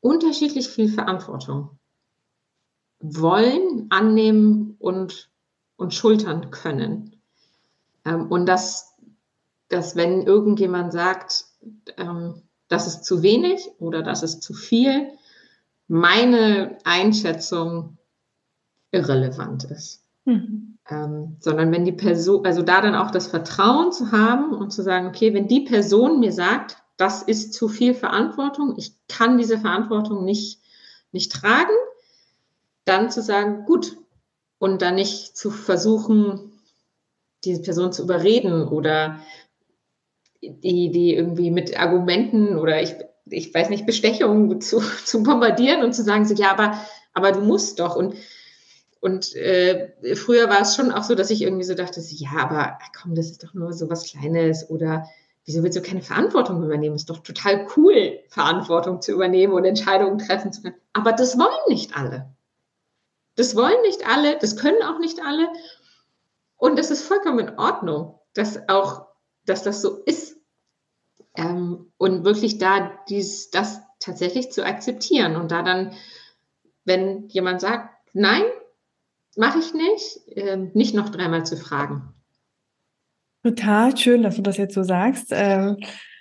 [0.00, 1.70] unterschiedlich viel Verantwortung
[3.00, 5.28] wollen, annehmen und,
[5.76, 7.20] und schultern können.
[8.04, 8.94] Ähm, und dass,
[9.68, 11.46] dass wenn irgendjemand sagt,
[11.96, 15.08] ähm, das ist zu wenig oder das ist zu viel,
[15.88, 17.98] meine Einschätzung
[18.92, 20.04] irrelevant ist.
[20.28, 20.78] Mhm.
[20.90, 24.82] Ähm, sondern wenn die Person, also da dann auch das Vertrauen zu haben und zu
[24.82, 29.58] sagen, okay, wenn die Person mir sagt, das ist zu viel Verantwortung, ich kann diese
[29.58, 30.60] Verantwortung nicht,
[31.12, 31.74] nicht tragen,
[32.84, 33.96] dann zu sagen, gut,
[34.58, 36.52] und dann nicht zu versuchen,
[37.44, 39.20] diese Person zu überreden oder
[40.42, 45.94] die, die irgendwie mit Argumenten oder ich, ich weiß nicht, Bestechungen zu, zu bombardieren und
[45.94, 46.78] zu sagen, so, ja, aber,
[47.14, 47.96] aber du musst doch.
[47.96, 48.14] Und,
[49.00, 52.78] und äh, früher war es schon auch so, dass ich irgendwie so dachte, ja, aber
[53.00, 55.08] komm, das ist doch nur so was Kleines oder
[55.44, 56.96] wieso willst du keine Verantwortung übernehmen?
[56.96, 60.74] Ist doch total cool, Verantwortung zu übernehmen und Entscheidungen treffen zu können.
[60.92, 62.28] Aber das wollen nicht alle.
[63.36, 65.48] Das wollen nicht alle, das können auch nicht alle.
[66.56, 69.06] Und das ist vollkommen in Ordnung, dass auch,
[69.46, 70.36] dass das so ist.
[71.36, 75.94] Ähm, und wirklich da dies, das tatsächlich zu akzeptieren und da dann,
[76.84, 78.42] wenn jemand sagt, nein,
[79.38, 82.14] mache ich nicht, äh, nicht noch dreimal zu fragen.
[83.42, 85.28] Total schön, dass du das jetzt so sagst.
[85.30, 85.76] Ähm,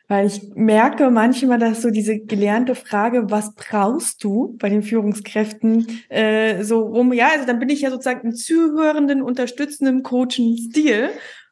[0.07, 6.01] weil ich merke manchmal, dass so diese gelernte Frage, was brauchst du bei den Führungskräften,
[6.07, 11.09] äh, so rum, ja, also dann bin ich ja sozusagen im zuhörenden, unterstützenden, coachenden Stil.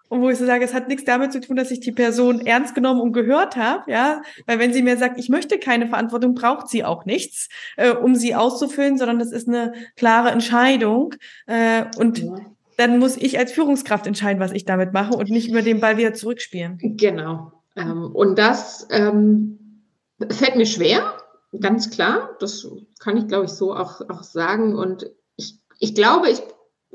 [0.07, 2.45] Und wo ich so sage, es hat nichts damit zu tun, dass ich die Person
[2.45, 6.35] ernst genommen und gehört habe, ja, weil wenn sie mir sagt, ich möchte keine Verantwortung,
[6.35, 11.15] braucht sie auch nichts, äh, um sie auszufüllen, sondern das ist eine klare Entscheidung.
[11.47, 12.35] Äh, und ja.
[12.77, 15.97] dann muss ich als Führungskraft entscheiden, was ich damit mache und nicht über den Ball
[15.97, 16.77] wieder zurückspielen.
[16.97, 17.51] Genau.
[17.75, 19.81] Ähm, und das ähm,
[20.29, 21.13] fällt mir schwer,
[21.59, 22.29] ganz klar.
[22.39, 22.67] Das
[22.99, 24.75] kann ich, glaube ich, so auch, auch sagen.
[24.75, 26.41] Und ich, ich glaube, ich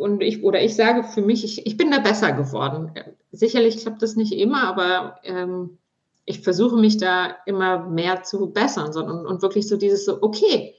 [0.00, 2.92] und ich oder ich sage für mich, ich, ich bin da besser geworden.
[3.32, 5.78] Sicherlich klappt das nicht immer, aber ähm,
[6.24, 10.74] ich versuche mich da immer mehr zu bessern sondern, und wirklich so dieses so, okay,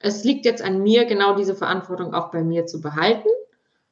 [0.00, 3.28] es liegt jetzt an mir, genau diese Verantwortung auch bei mir zu behalten.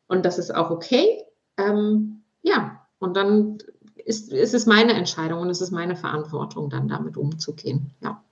[0.08, 1.22] Und das ist auch okay.
[1.56, 3.58] Ähm, ja, und dann
[3.96, 7.92] ist, ist es meine Entscheidung und es ist meine Verantwortung, dann damit umzugehen.
[8.00, 8.22] Ja.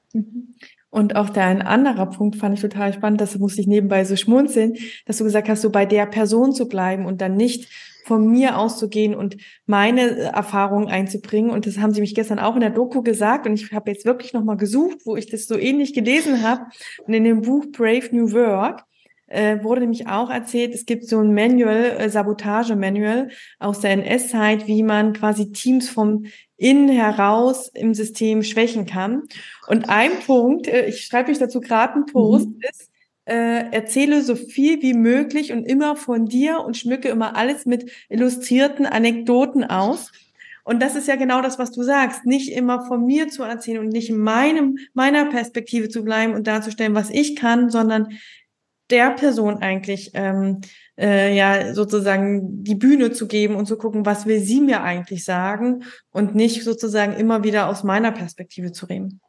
[0.92, 4.14] Und auch da ein anderer Punkt fand ich total spannend, das musste ich nebenbei so
[4.14, 4.74] schmunzeln,
[5.06, 7.66] dass du gesagt hast, so bei der Person zu bleiben und dann nicht
[8.04, 11.50] von mir auszugehen und meine äh, Erfahrungen einzubringen.
[11.50, 13.46] Und das haben sie mich gestern auch in der Doku gesagt.
[13.46, 16.66] Und ich habe jetzt wirklich nochmal gesucht, wo ich das so ähnlich gelesen habe.
[17.06, 18.84] Und in dem Buch Brave New Work
[19.28, 24.66] äh, wurde nämlich auch erzählt, es gibt so ein Manual, äh, Sabotage-Manual aus der NS-Zeit,
[24.66, 26.26] wie man quasi Teams vom
[26.62, 29.24] innen heraus im System schwächen kann.
[29.66, 32.60] Und ein Punkt, äh, ich schreibe euch dazu gerade einen Post, mhm.
[32.70, 32.90] ist,
[33.24, 37.90] äh, erzähle so viel wie möglich und immer von dir und schmücke immer alles mit
[38.08, 40.12] illustrierten Anekdoten aus.
[40.64, 42.24] Und das ist ja genau das, was du sagst.
[42.24, 46.46] Nicht immer von mir zu erzählen und nicht in meinem, meiner Perspektive zu bleiben und
[46.46, 48.18] darzustellen, was ich kann, sondern
[48.90, 50.60] der Person eigentlich ähm,
[51.02, 55.24] äh, ja sozusagen die Bühne zu geben und zu gucken, was will sie mir eigentlich
[55.24, 59.20] sagen und nicht sozusagen immer wieder aus meiner Perspektive zu reden.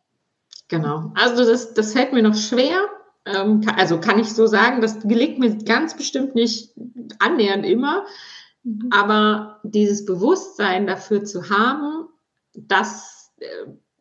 [0.67, 1.11] Genau.
[1.15, 2.77] Also das, das fällt mir noch schwer.
[3.25, 6.73] Ähm, also kann ich so sagen, das gelingt mir ganz bestimmt nicht
[7.19, 8.05] annähernd immer.
[8.63, 8.89] Mhm.
[8.91, 12.07] Aber dieses Bewusstsein dafür zu haben,
[12.53, 13.47] dass äh,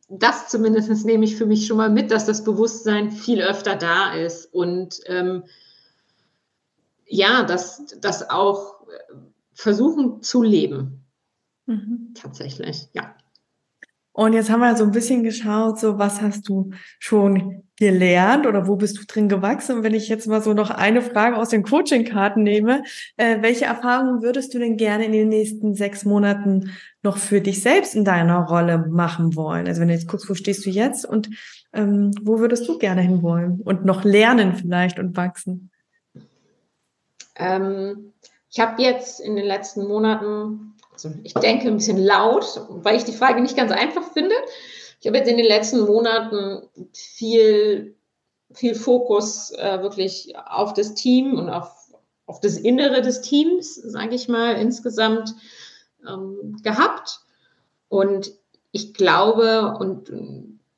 [0.08, 4.12] das zumindest nehme ich für mich schon mal mit, dass das Bewusstsein viel öfter da
[4.12, 5.44] ist und ähm,
[7.12, 9.14] ja, dass das auch äh,
[9.54, 11.04] versuchen zu leben.
[11.66, 12.14] Mhm.
[12.14, 13.14] Tatsächlich, ja.
[14.14, 18.66] Und jetzt haben wir so ein bisschen geschaut, so was hast du schon gelernt oder
[18.66, 19.76] wo bist du drin gewachsen?
[19.76, 22.82] Und wenn ich jetzt mal so noch eine Frage aus den Coaching-Karten nehme,
[23.16, 26.70] äh, welche Erfahrungen würdest du denn gerne in den nächsten sechs Monaten
[27.02, 29.66] noch für dich selbst in deiner Rolle machen wollen?
[29.66, 31.30] Also wenn du jetzt guckst, wo stehst du jetzt und
[31.72, 35.71] ähm, wo würdest du gerne hinwollen und noch lernen vielleicht und wachsen?
[37.36, 38.12] Ähm,
[38.50, 43.04] ich habe jetzt in den letzten Monaten also ich denke ein bisschen laut, weil ich
[43.04, 44.34] die Frage nicht ganz einfach finde.
[45.00, 47.96] Ich habe jetzt in den letzten Monaten viel,
[48.52, 51.72] viel Fokus äh, wirklich auf das Team und auf,
[52.26, 55.34] auf das Innere des Teams, sage ich mal, insgesamt
[56.06, 57.20] ähm, gehabt.
[57.88, 58.32] Und
[58.70, 60.12] ich glaube und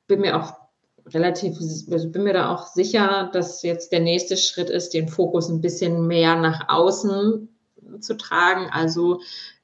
[0.06, 0.54] bin mir auch
[1.06, 5.48] relativ, also bin mir da auch sicher, dass jetzt der nächste Schritt ist, den Fokus
[5.48, 7.48] ein bisschen mehr nach außen
[8.00, 8.70] zu tragen.
[8.70, 9.20] Also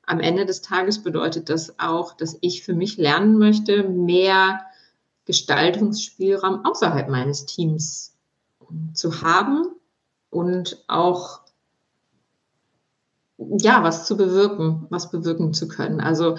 [0.07, 4.61] am Ende des Tages bedeutet das auch, dass ich für mich lernen möchte, mehr
[5.24, 8.14] Gestaltungsspielraum außerhalb meines Teams
[8.92, 9.66] zu haben
[10.31, 11.40] und auch
[13.38, 16.00] ja, was zu bewirken, was bewirken zu können.
[16.00, 16.37] Also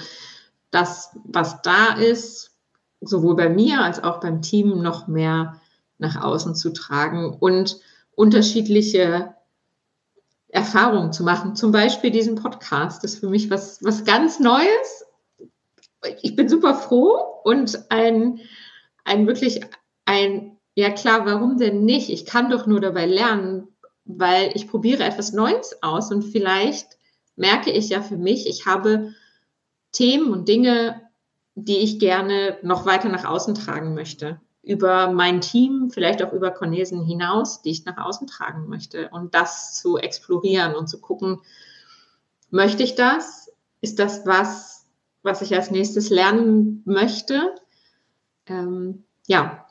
[0.70, 2.51] das, was da ist,
[3.02, 5.60] sowohl bei mir als auch beim Team noch mehr
[5.98, 7.80] nach außen zu tragen und
[8.16, 9.36] unterschiedliche
[10.50, 11.56] Erfahrungen zu machen.
[11.56, 13.04] Zum Beispiel diesen Podcast.
[13.04, 15.06] Das ist für mich was, was ganz Neues.
[16.22, 18.40] Ich bin super froh und ein,
[19.04, 19.62] ein wirklich
[20.06, 22.10] ein, ja klar, warum denn nicht?
[22.10, 23.68] Ich kann doch nur dabei lernen,
[24.06, 26.98] weil ich probiere etwas Neues aus und vielleicht
[27.36, 29.14] merke ich ja für mich, ich habe
[29.92, 31.02] Themen und Dinge,
[31.56, 34.40] die ich gerne noch weiter nach außen tragen möchte.
[34.64, 39.10] Über mein Team, vielleicht auch über Cornesen hinaus, die ich nach außen tragen möchte.
[39.10, 41.42] Und das zu explorieren und zu gucken,
[42.52, 43.52] möchte ich das?
[43.82, 44.86] Ist das was,
[45.24, 47.56] was ich als nächstes lernen möchte?
[48.46, 49.66] Ähm, ja.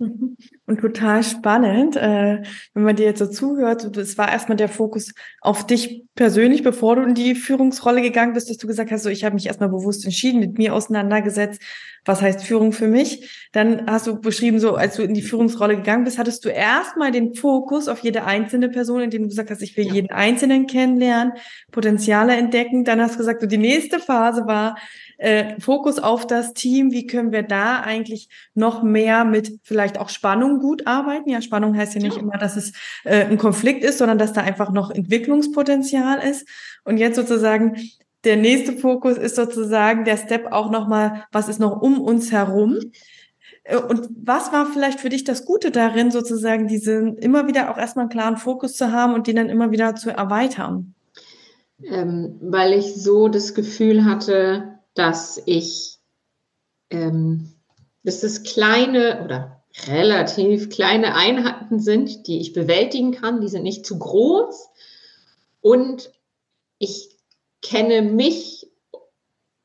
[0.66, 2.42] Und total spannend, äh,
[2.74, 6.96] wenn man dir jetzt so zuhört, es war erstmal der Fokus auf dich persönlich, bevor
[6.96, 9.68] du in die Führungsrolle gegangen bist, dass du gesagt hast, so ich habe mich erstmal
[9.68, 11.60] bewusst entschieden, mit mir auseinandergesetzt,
[12.06, 13.48] was heißt Führung für mich.
[13.52, 17.10] Dann hast du beschrieben, so als du in die Führungsrolle gegangen bist, hattest du erstmal
[17.10, 19.94] den Fokus auf jede einzelne Person, indem du gesagt hast, ich will ja.
[19.94, 21.34] jeden Einzelnen kennenlernen,
[21.72, 22.84] Potenziale entdecken.
[22.84, 24.76] Dann hast du gesagt, so die nächste Phase war,
[25.20, 30.08] äh, Fokus auf das Team, wie können wir da eigentlich noch mehr mit vielleicht auch
[30.08, 31.28] Spannung gut arbeiten?
[31.28, 32.22] Ja, Spannung heißt ja nicht ja.
[32.22, 32.72] immer, dass es
[33.04, 36.48] äh, ein Konflikt ist, sondern dass da einfach noch Entwicklungspotenzial ist.
[36.84, 37.76] Und jetzt sozusagen
[38.24, 42.78] der nächste Fokus ist sozusagen der Step auch nochmal, was ist noch um uns herum?
[43.64, 47.76] Äh, und was war vielleicht für dich das Gute darin, sozusagen diesen immer wieder auch
[47.76, 50.94] erstmal einen klaren Fokus zu haben und den dann immer wieder zu erweitern?
[51.84, 55.98] Ähm, weil ich so das Gefühl hatte, dass ich,
[56.90, 57.54] ähm,
[58.02, 63.40] dass es kleine oder relativ kleine Einheiten sind, die ich bewältigen kann.
[63.40, 64.68] Die sind nicht zu groß.
[65.62, 66.12] Und
[66.78, 67.16] ich
[67.62, 68.66] kenne mich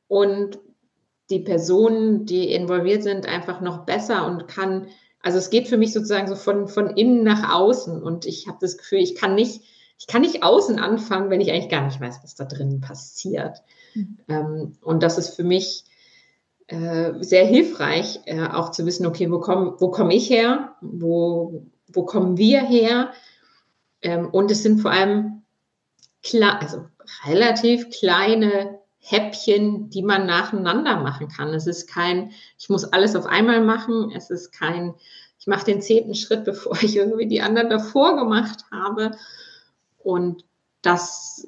[0.08, 0.58] und
[1.28, 4.86] die Personen, die involviert sind, einfach noch besser und kann,
[5.20, 8.02] also es geht für mich sozusagen so von, von innen nach außen.
[8.02, 9.60] Und ich habe das Gefühl, ich kann nicht,
[9.98, 13.58] ich kann nicht außen anfangen, wenn ich eigentlich gar nicht weiß, was da drinnen passiert.
[14.28, 15.84] Ähm, und das ist für mich
[16.68, 20.76] äh, sehr hilfreich, äh, auch zu wissen, okay, wo komme wo komm ich her?
[20.80, 23.12] Wo, wo kommen wir her?
[24.02, 25.42] Ähm, und es sind vor allem
[26.22, 26.84] klar, also
[27.24, 31.54] relativ kleine Häppchen, die man nacheinander machen kann.
[31.54, 34.10] Es ist kein, ich muss alles auf einmal machen.
[34.14, 34.94] Es ist kein,
[35.38, 39.12] ich mache den zehnten Schritt, bevor ich irgendwie die anderen davor gemacht habe.
[39.98, 40.44] Und
[40.82, 41.46] das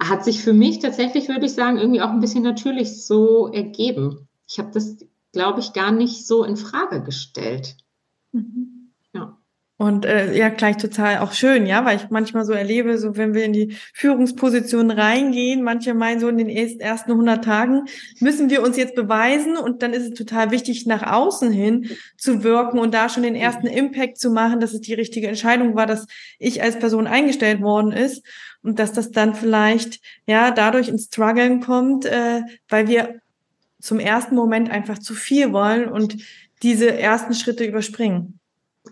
[0.00, 4.28] hat sich für mich tatsächlich, würde ich sagen, irgendwie auch ein bisschen natürlich so ergeben.
[4.48, 4.96] Ich habe das,
[5.32, 7.76] glaube ich, gar nicht so in Frage gestellt.
[8.32, 8.77] Mhm.
[9.80, 13.32] Und äh, ja, gleich total auch schön, ja, weil ich manchmal so erlebe, so wenn
[13.32, 17.84] wir in die Führungsposition reingehen, manche meinen so in den ersten 100 Tagen
[18.18, 22.42] müssen wir uns jetzt beweisen und dann ist es total wichtig, nach außen hin zu
[22.42, 25.86] wirken und da schon den ersten Impact zu machen, dass es die richtige Entscheidung war,
[25.86, 26.08] dass
[26.40, 28.26] ich als Person eingestellt worden ist
[28.64, 33.20] und dass das dann vielleicht ja dadurch ins Struggeln kommt, äh, weil wir
[33.80, 36.16] zum ersten Moment einfach zu viel wollen und
[36.64, 38.37] diese ersten Schritte überspringen.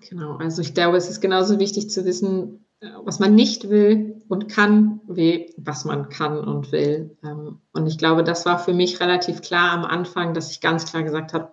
[0.00, 4.22] Genau, also ich glaube, es ist genauso wichtig zu wissen, äh, was man nicht will
[4.28, 7.16] und kann, wie was man kann und will.
[7.22, 10.84] Ähm, und ich glaube, das war für mich relativ klar am Anfang, dass ich ganz
[10.86, 11.52] klar gesagt habe,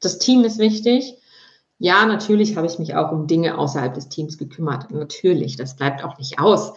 [0.00, 1.16] das Team ist wichtig.
[1.78, 4.90] Ja, natürlich habe ich mich auch um Dinge außerhalb des Teams gekümmert.
[4.90, 6.74] Natürlich, das bleibt auch nicht aus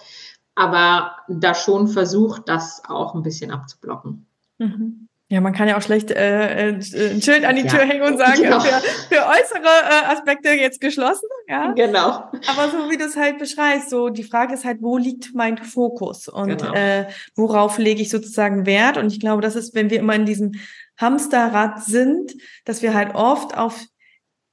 [0.56, 4.28] aber da schon versucht, das auch ein bisschen abzublocken.
[4.60, 5.08] Mhm.
[5.30, 7.70] Ja, man kann ja auch schlecht äh, äh ein Schild an die ja.
[7.70, 8.60] Tür hängen und sagen, genau.
[8.60, 11.28] für, für äußere äh, Aspekte jetzt geschlossen.
[11.48, 11.72] Ja?
[11.72, 12.30] Genau.
[12.48, 15.58] Aber so wie du es halt beschreibst, so die Frage ist halt, wo liegt mein
[15.58, 16.74] Fokus und genau.
[16.74, 18.98] äh, worauf lege ich sozusagen Wert?
[18.98, 20.52] Und ich glaube, das ist, wenn wir immer in diesem
[20.98, 23.80] Hamsterrad sind, dass wir halt oft auf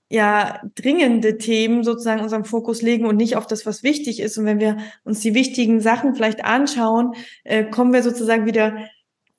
[0.08, 4.38] ja dringende Themen sozusagen unseren Fokus legen und nicht auf das, was wichtig ist.
[4.38, 8.76] Und wenn wir uns die wichtigen Sachen vielleicht anschauen, äh, kommen wir sozusagen wieder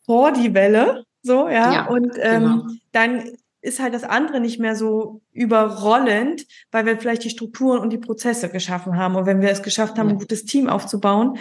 [0.06, 2.63] vor die Welle, so ja, ja und ähm, genau.
[2.91, 3.23] dann
[3.62, 7.99] ist halt das andere nicht mehr so überrollend, weil wir vielleicht die Strukturen und die
[7.99, 9.15] Prozesse geschaffen haben.
[9.15, 11.37] Und wenn wir es geschafft haben, ein gutes Team aufzubauen,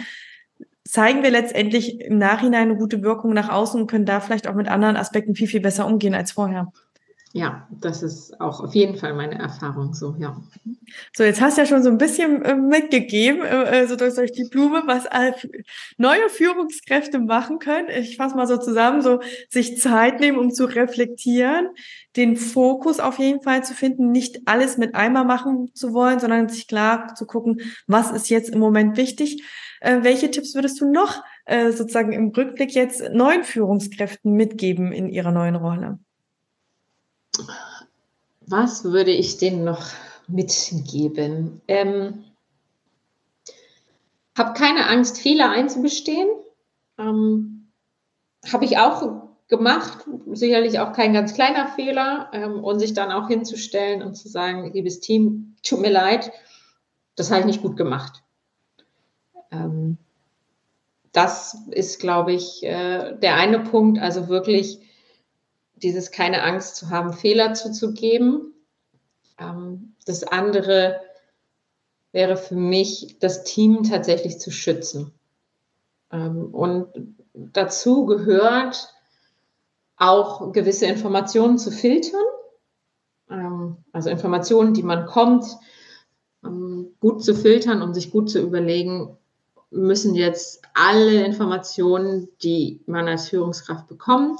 [0.83, 4.53] zeigen wir letztendlich im Nachhinein eine gute Wirkung nach außen und können da vielleicht auch
[4.53, 6.71] mit anderen Aspekten viel, viel besser umgehen als vorher.
[7.33, 10.35] Ja, das ist auch auf jeden Fall meine Erfahrung so, ja.
[11.15, 14.49] So, jetzt hast du ja schon so ein bisschen äh, mitgegeben, äh, so durch die
[14.49, 15.05] Blume, was
[15.97, 17.87] neue Führungskräfte machen können.
[17.89, 21.69] Ich fasse mal so zusammen, so sich Zeit nehmen, um zu reflektieren,
[22.17, 26.49] den Fokus auf jeden Fall zu finden, nicht alles mit einmal machen zu wollen, sondern
[26.49, 29.41] sich klar zu gucken, was ist jetzt im Moment wichtig.
[29.79, 35.07] Äh, welche Tipps würdest du noch äh, sozusagen im Rückblick jetzt neuen Führungskräften mitgeben in
[35.07, 35.99] ihrer neuen Rolle?
[38.41, 39.87] Was würde ich denen noch
[40.27, 41.61] mitgeben?
[41.67, 42.23] Ähm,
[44.37, 46.29] habe keine Angst, Fehler einzubestehen.
[46.97, 47.67] Ähm,
[48.51, 53.27] habe ich auch gemacht, sicherlich auch kein ganz kleiner Fehler, ähm, und sich dann auch
[53.27, 56.31] hinzustellen und zu sagen, liebes Team, tut mir leid,
[57.15, 58.23] das habe ich nicht gut gemacht.
[59.51, 59.97] Ähm,
[61.11, 64.79] das ist, glaube ich, äh, der eine Punkt, also wirklich
[65.83, 68.53] dieses keine Angst zu haben, Fehler zuzugeben.
[69.37, 71.01] Ähm, das andere
[72.11, 75.13] wäre für mich, das Team tatsächlich zu schützen.
[76.11, 76.87] Ähm, und
[77.33, 78.93] dazu gehört
[79.97, 82.25] auch gewisse Informationen zu filtern.
[83.29, 85.45] Ähm, also Informationen, die man kommt,
[86.43, 89.17] ähm, gut zu filtern und sich gut zu überlegen,
[89.69, 94.39] müssen jetzt alle Informationen, die man als Führungskraft bekommt,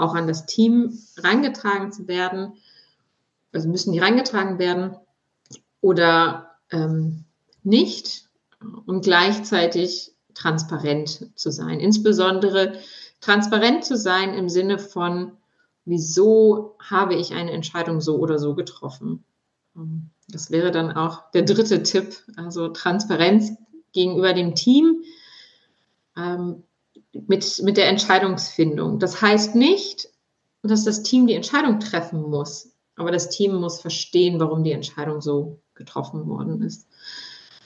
[0.00, 2.54] auch an das Team reingetragen zu werden.
[3.52, 4.96] Also müssen die reingetragen werden
[5.80, 7.24] oder ähm,
[7.62, 8.28] nicht
[8.86, 11.80] und gleichzeitig transparent zu sein.
[11.80, 12.74] Insbesondere
[13.20, 15.32] transparent zu sein im Sinne von,
[15.84, 19.24] wieso habe ich eine Entscheidung so oder so getroffen.
[19.76, 23.52] Ähm, das wäre dann auch der dritte Tipp, also Transparenz
[23.92, 25.02] gegenüber dem Team
[26.16, 26.62] ähm,
[27.12, 28.98] mit, mit der Entscheidungsfindung.
[28.98, 30.08] Das heißt nicht,
[30.62, 35.20] dass das Team die Entscheidung treffen muss, aber das Team muss verstehen, warum die Entscheidung
[35.20, 36.86] so getroffen worden ist.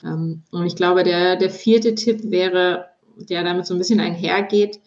[0.03, 2.87] Ähm, und ich glaube, der, der vierte Tipp wäre,
[3.17, 4.79] der damit so ein bisschen einhergeht,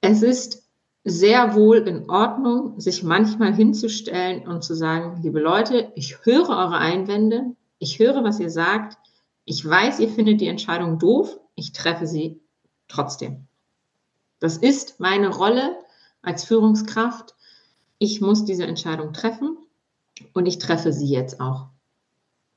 [0.00, 0.64] es ist
[1.04, 6.78] sehr wohl in Ordnung, sich manchmal hinzustellen und zu sagen, liebe Leute, ich höre eure
[6.78, 8.98] Einwände, ich höre, was ihr sagt,
[9.44, 12.40] ich weiß, ihr findet die Entscheidung doof, ich treffe sie
[12.88, 13.46] trotzdem.
[14.40, 15.76] Das ist meine Rolle
[16.22, 17.34] als Führungskraft.
[17.98, 19.56] Ich muss diese Entscheidung treffen
[20.32, 21.68] und ich treffe sie jetzt auch.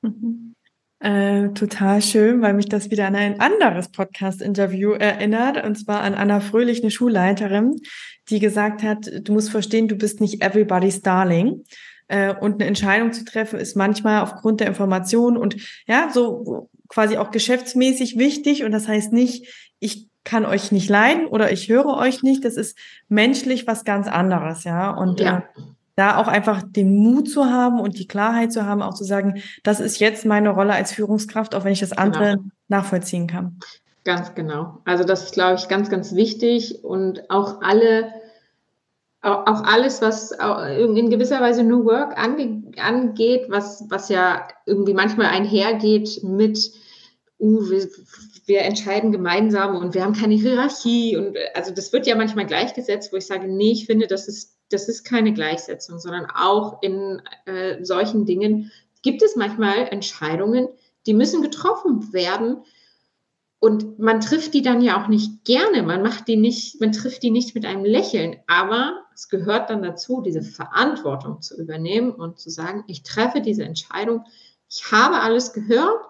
[0.02, 0.54] Mhm.
[1.00, 6.14] Äh, total schön, weil mich das wieder an ein anderes Podcast-Interview erinnert, und zwar an
[6.14, 7.80] Anna Fröhlich, eine Schulleiterin,
[8.28, 11.64] die gesagt hat, du musst verstehen, du bist nicht everybody's darling.
[12.06, 15.56] Äh, und eine Entscheidung zu treffen ist manchmal aufgrund der Informationen und
[15.88, 18.62] ja, so quasi auch geschäftsmäßig wichtig.
[18.62, 22.44] Und das heißt nicht, ich kann euch nicht leiden oder ich höre euch nicht.
[22.44, 24.90] Das ist menschlich was ganz anderes, ja.
[24.90, 25.38] Und ja.
[25.38, 25.62] Äh,
[25.94, 29.42] da auch einfach den Mut zu haben und die Klarheit zu haben, auch zu sagen,
[29.62, 32.48] das ist jetzt meine Rolle als Führungskraft, auch wenn ich das andere genau.
[32.68, 33.58] nachvollziehen kann.
[34.04, 34.78] Ganz genau.
[34.84, 38.12] Also das ist, glaube ich, ganz, ganz wichtig und auch alle,
[39.20, 45.26] auch alles, was in gewisser Weise New Work ange, angeht, was, was ja irgendwie manchmal
[45.26, 46.72] einhergeht mit,
[47.42, 47.88] uh, wir,
[48.46, 53.12] wir entscheiden gemeinsam und wir haben keine Hierarchie und also das wird ja manchmal gleichgesetzt,
[53.12, 57.22] wo ich sage, nee, ich finde, das ist das ist keine Gleichsetzung, sondern auch in
[57.46, 58.72] äh, solchen Dingen
[59.02, 60.68] gibt es manchmal Entscheidungen,
[61.06, 62.62] die müssen getroffen werden.
[63.58, 65.82] Und man trifft die dann ja auch nicht gerne.
[65.82, 68.36] Man macht die nicht, man trifft die nicht mit einem Lächeln.
[68.48, 73.64] Aber es gehört dann dazu, diese Verantwortung zu übernehmen und zu sagen, ich treffe diese
[73.64, 74.24] Entscheidung.
[74.68, 76.08] Ich habe alles gehört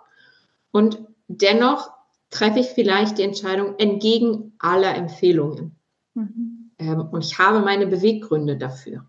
[0.70, 1.02] und
[1.40, 1.90] dennoch
[2.30, 5.76] treffe ich vielleicht die Entscheidung entgegen aller Empfehlungen.
[6.14, 6.72] Mhm.
[6.78, 9.06] Ähm, und ich habe meine Beweggründe dafür.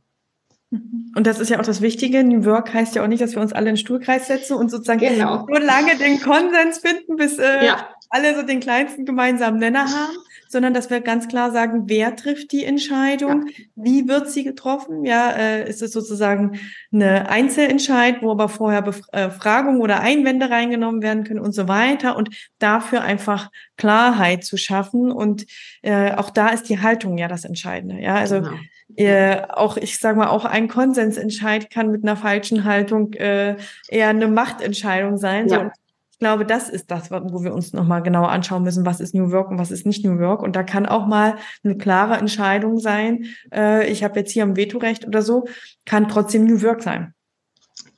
[0.69, 1.11] Mhm.
[1.15, 2.23] Und das ist ja auch das Wichtige.
[2.23, 4.69] New Work heißt ja auch nicht, dass wir uns alle in den Stuhlkreis setzen und
[4.69, 5.45] sozusagen genau.
[5.47, 7.89] so lange den Konsens finden, bis äh, ja.
[8.09, 10.17] alle so den kleinsten gemeinsamen Nenner haben,
[10.53, 13.63] sondern dass wir ganz klar sagen, wer trifft die Entscheidung, ja.
[13.75, 15.03] wie wird sie getroffen?
[15.03, 16.59] Ja, äh, ist es sozusagen
[16.93, 22.15] eine Einzelentscheid, wo aber vorher Befragungen äh, oder Einwände reingenommen werden können und so weiter
[22.15, 22.29] und
[22.59, 25.45] dafür einfach Klarheit zu schaffen und
[25.81, 27.99] äh, auch da ist die Haltung ja das Entscheidende.
[27.99, 28.55] Ja, also genau.
[28.95, 33.57] äh, auch ich sage mal auch ein Konsensentscheid kann mit einer falschen Haltung äh,
[33.89, 35.49] eher eine Machtentscheidung sein.
[35.49, 35.63] Ja.
[35.63, 35.82] So,
[36.23, 39.51] glaube, das ist das, wo wir uns nochmal genauer anschauen müssen, was ist New Work
[39.51, 40.41] und was ist nicht New Work.
[40.41, 44.55] Und da kann auch mal eine klare Entscheidung sein, äh, ich habe jetzt hier ein
[44.55, 45.45] Vetorecht oder so,
[45.85, 47.13] kann trotzdem New Work sein.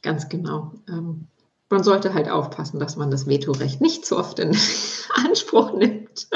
[0.02, 0.72] Ganz genau.
[0.90, 1.28] Ähm,
[1.70, 4.58] man sollte halt aufpassen, dass man das Vetorecht nicht zu oft in
[5.28, 6.28] Anspruch nimmt.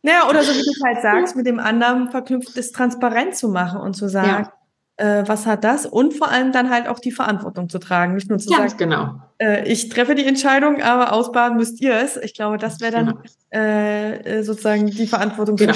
[0.00, 3.80] Naja, oder so wie du halt sagst, mit dem anderen verknüpft ist transparent zu machen
[3.82, 4.52] und zu sagen, ja
[4.96, 5.84] äh, was hat das?
[5.84, 8.14] Und vor allem dann halt auch die Verantwortung zu tragen.
[8.14, 9.20] Nicht nur zu Ganz sagen, genau.
[9.38, 12.16] Äh, ich treffe die Entscheidung, aber ausbaden müsst ihr es.
[12.16, 13.64] Ich glaube, das wäre dann genau.
[13.64, 15.56] äh, sozusagen die Verantwortung.
[15.56, 15.74] Genau.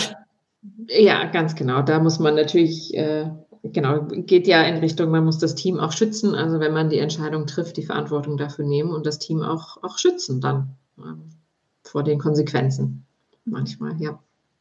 [0.88, 1.82] Ja, ganz genau.
[1.82, 3.30] Da muss man natürlich, äh,
[3.62, 6.34] genau, geht ja in Richtung, man muss das Team auch schützen.
[6.34, 9.98] Also wenn man die Entscheidung trifft, die Verantwortung dafür nehmen und das Team auch, auch
[9.98, 11.30] schützen dann ähm,
[11.82, 13.06] vor den Konsequenzen.
[13.44, 14.18] Manchmal, ja.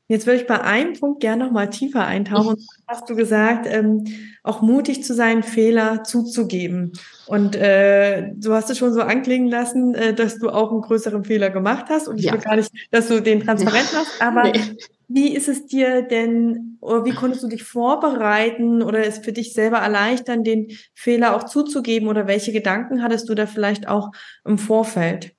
[0.10, 2.56] Jetzt würde ich bei einem Punkt gerne noch mal tiefer eintauchen.
[2.56, 4.06] Und hast du gesagt, ähm,
[4.42, 6.94] auch mutig zu sein, Fehler zuzugeben.
[7.28, 11.26] Und äh, du hast es schon so anklingen lassen, äh, dass du auch einen größeren
[11.26, 12.08] Fehler gemacht hast.
[12.08, 12.34] Und ich ja.
[12.34, 14.20] will gar nicht, dass du den transparent machst.
[14.20, 14.78] Aber nee.
[15.10, 19.54] wie ist es dir denn, oder wie konntest du dich vorbereiten oder es für dich
[19.54, 22.10] selber erleichtern, den Fehler auch zuzugeben?
[22.10, 24.10] Oder welche Gedanken hattest du da vielleicht auch
[24.44, 25.36] im Vorfeld?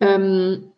[0.00, 0.72] Ähm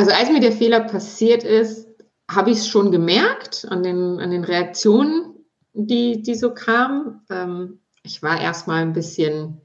[0.00, 1.86] also als mir der Fehler passiert ist,
[2.30, 5.34] habe ich es schon gemerkt an den, an den Reaktionen,
[5.74, 7.20] die, die so kamen.
[7.28, 9.60] Ähm, ich war erstmal ein bisschen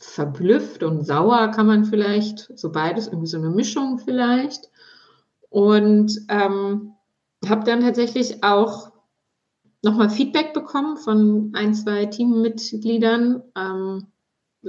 [0.00, 4.70] verblüfft und sauer, kann man vielleicht, so beides, irgendwie so eine Mischung vielleicht.
[5.50, 6.94] Und ähm,
[7.46, 8.92] habe dann tatsächlich auch
[9.82, 13.42] nochmal Feedback bekommen von ein, zwei Teammitgliedern.
[13.58, 14.06] Ähm,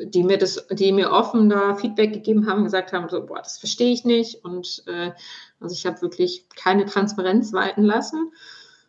[0.06, 3.58] die mir das, die mir offen da Feedback gegeben haben, gesagt haben, so, boah, das
[3.58, 4.44] verstehe ich nicht.
[4.44, 5.12] Und äh,
[5.60, 8.32] also ich habe wirklich keine Transparenz walten lassen.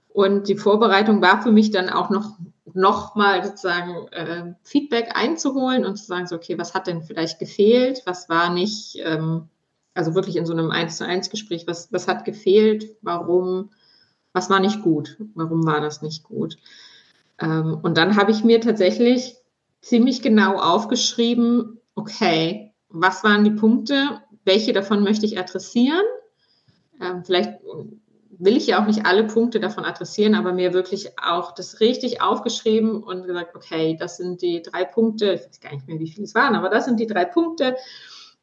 [0.08, 2.38] Und die Vorbereitung war für mich dann auch noch,
[2.74, 7.38] noch mal sozusagen äh, Feedback einzuholen und zu sagen, so, okay, was hat denn vielleicht
[7.38, 8.02] gefehlt?
[8.04, 9.48] Was war nicht, ähm,
[9.94, 12.96] also wirklich in so einem Eins zu eins Gespräch, was, was hat gefehlt?
[13.02, 13.70] Warum,
[14.32, 15.16] was war nicht gut?
[15.34, 16.56] Warum war das nicht gut?
[17.40, 19.36] Ähm, und dann habe ich mir tatsächlich
[19.80, 26.04] ziemlich genau aufgeschrieben, okay, was waren die Punkte, welche davon möchte ich adressieren?
[27.00, 27.60] Ähm, vielleicht
[28.30, 32.22] will ich ja auch nicht alle Punkte davon adressieren, aber mir wirklich auch das richtig
[32.22, 36.08] aufgeschrieben und gesagt, okay, das sind die drei Punkte, ich weiß gar nicht mehr, wie
[36.08, 37.76] viele es waren, aber das sind die drei Punkte.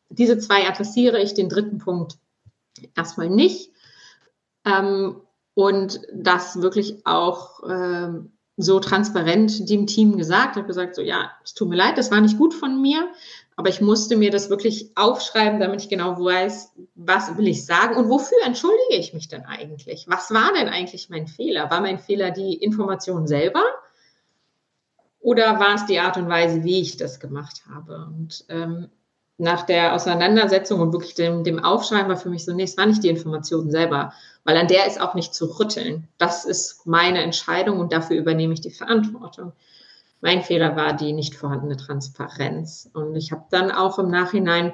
[0.10, 2.18] Diese zwei adressiere ich, den dritten Punkt
[2.96, 3.72] erstmal nicht.
[4.66, 5.22] Ähm,
[5.54, 11.54] und das wirklich auch ähm, so transparent dem Team gesagt, habe gesagt, so ja, es
[11.54, 13.08] tut mir leid, das war nicht gut von mir,
[13.58, 17.96] aber ich musste mir das wirklich aufschreiben, damit ich genau weiß, was will ich sagen
[17.96, 20.06] und wofür entschuldige ich mich denn eigentlich?
[20.08, 21.70] Was war denn eigentlich mein Fehler?
[21.70, 23.64] War mein Fehler die Information selber?
[25.20, 28.06] Oder war es die Art und Weise, wie ich das gemacht habe?
[28.06, 28.90] Und ähm,
[29.38, 32.86] nach der Auseinandersetzung und wirklich dem, dem Aufschreiben war für mich so, nee, es war
[32.86, 34.14] nicht die Information selber,
[34.46, 36.08] weil an der ist auch nicht zu rütteln.
[36.18, 39.52] Das ist meine Entscheidung und dafür übernehme ich die Verantwortung.
[40.22, 42.90] Mein Fehler war die nicht vorhandene Transparenz.
[42.94, 44.74] Und ich habe dann auch im Nachhinein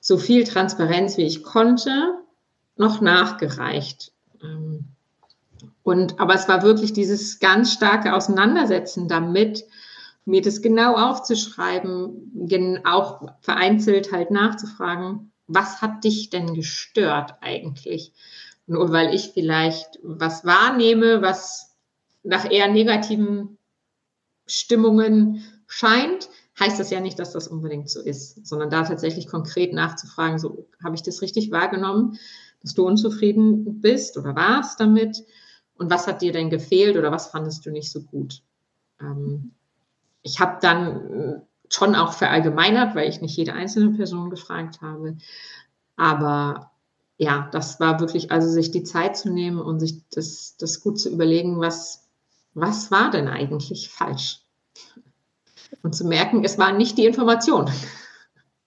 [0.00, 1.90] so viel Transparenz, wie ich konnte,
[2.76, 4.12] noch nachgereicht.
[4.42, 4.84] Ähm,
[5.82, 9.64] und, aber es war wirklich dieses ganz starke Auseinandersetzen damit,
[10.24, 18.12] mir das genau aufzuschreiben, auch vereinzelt halt nachzufragen, was hat dich denn gestört eigentlich?
[18.66, 21.76] Nur weil ich vielleicht was wahrnehme, was
[22.22, 23.58] nach eher negativen
[24.46, 29.72] Stimmungen scheint, heißt das ja nicht, dass das unbedingt so ist, sondern da tatsächlich konkret
[29.72, 32.18] nachzufragen, so habe ich das richtig wahrgenommen,
[32.62, 35.24] dass du unzufrieden bist oder warst damit
[35.74, 38.42] und was hat dir denn gefehlt oder was fandest du nicht so gut?
[39.00, 39.52] Ähm,
[40.22, 45.16] ich habe dann schon auch verallgemeinert, weil ich nicht jede einzelne Person gefragt habe.
[45.96, 46.70] Aber
[47.16, 50.98] ja, das war wirklich, also sich die Zeit zu nehmen und sich das, das gut
[50.98, 52.08] zu überlegen, was,
[52.54, 54.40] was war denn eigentlich falsch?
[55.82, 57.70] Und zu merken, es war nicht die Information.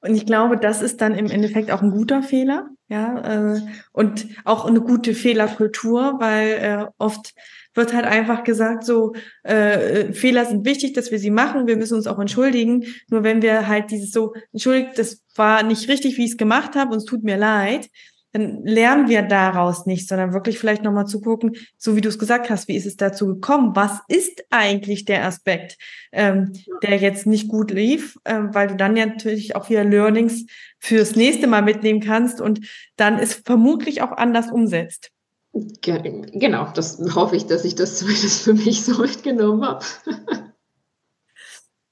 [0.02, 4.28] Und ich glaube, das ist dann im Endeffekt auch ein guter Fehler, ja, äh, und
[4.44, 7.34] auch eine gute Fehlerkultur, weil äh, oft
[7.76, 9.14] wird halt einfach gesagt, so
[9.44, 12.86] äh, Fehler sind wichtig, dass wir sie machen, wir müssen uns auch entschuldigen.
[13.10, 16.76] Nur wenn wir halt dieses so, entschuldigt, das war nicht richtig, wie ich es gemacht
[16.76, 17.90] habe und es tut mir leid,
[18.36, 22.20] dann lernen wir daraus nicht, sondern wirklich vielleicht nochmal zu gucken, so wie du es
[22.20, 23.72] gesagt hast, wie ist es dazu gekommen?
[23.76, 25.78] Was ist eigentlich der Aspekt,
[26.12, 26.52] ähm,
[26.84, 30.48] der jetzt nicht gut lief, ähm, weil du dann ja natürlich auch wieder Learnings
[30.80, 32.60] fürs nächste Mal mitnehmen kannst und
[32.98, 35.12] dann es vermutlich auch anders umsetzt.
[35.56, 39.86] Genau, das hoffe ich, dass ich das zumindest für mich so mitgenommen habe.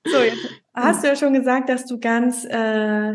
[0.05, 3.13] so, jetzt hast du ja schon gesagt, dass du ganz äh,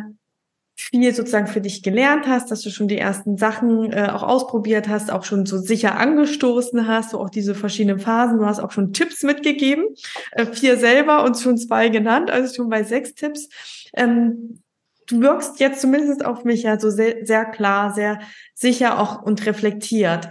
[0.77, 4.89] viel sozusagen für dich gelernt hast, dass du schon die ersten Sachen äh, auch ausprobiert
[4.89, 8.39] hast, auch schon so sicher angestoßen hast, so auch diese verschiedenen Phasen.
[8.39, 9.87] Du hast auch schon Tipps mitgegeben,
[10.33, 13.49] äh, vier selber und schon zwei genannt, also schon bei sechs Tipps.
[13.93, 14.63] Ähm,
[15.09, 18.21] du wirkst jetzt zumindest auf mich ja so sehr, sehr klar, sehr
[18.55, 20.29] sicher auch und reflektiert.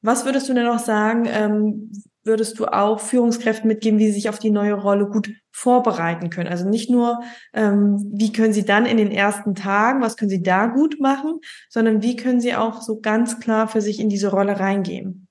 [0.00, 1.90] Was würdest du denn noch sagen, ähm,
[2.22, 6.48] würdest du auch Führungskräften mitgeben, wie sie sich auf die neue Rolle gut vorbereiten können?
[6.48, 7.20] Also nicht nur,
[7.52, 11.40] ähm, wie können sie dann in den ersten Tagen, was können sie da gut machen,
[11.68, 15.26] sondern wie können sie auch so ganz klar für sich in diese Rolle reingehen?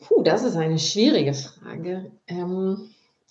[0.00, 2.10] Puh, das ist eine schwierige Frage.
[2.28, 2.90] Ähm,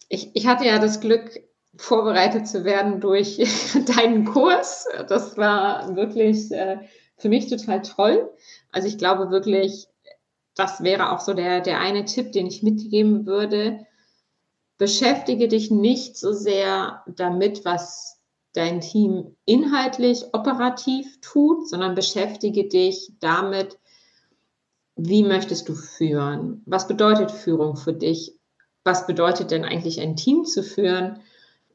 [0.09, 1.41] ich, ich hatte ja das Glück,
[1.77, 3.37] vorbereitet zu werden durch
[3.95, 4.87] deinen Kurs.
[5.07, 6.79] Das war wirklich äh,
[7.17, 8.29] für mich total toll.
[8.71, 9.87] Also ich glaube wirklich,
[10.55, 13.85] das wäre auch so der, der eine Tipp, den ich mitgeben würde.
[14.77, 18.19] Beschäftige dich nicht so sehr damit, was
[18.53, 23.77] dein Team inhaltlich, operativ tut, sondern beschäftige dich damit,
[24.95, 26.63] wie möchtest du führen?
[26.65, 28.33] Was bedeutet Führung für dich?
[28.83, 31.21] Was bedeutet denn eigentlich ein Team zu führen?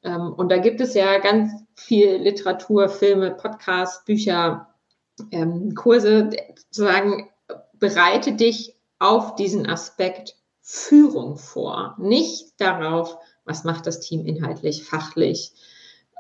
[0.03, 4.69] Ähm, und da gibt es ja ganz viel Literatur, Filme, Podcasts, Bücher,
[5.31, 7.29] ähm, Kurse, sozusagen
[7.75, 15.53] bereite dich auf diesen Aspekt Führung vor, nicht darauf, was macht das Team inhaltlich, fachlich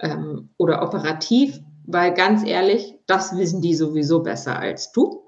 [0.01, 5.27] ähm, oder operativ, weil ganz ehrlich, das wissen die sowieso besser als du.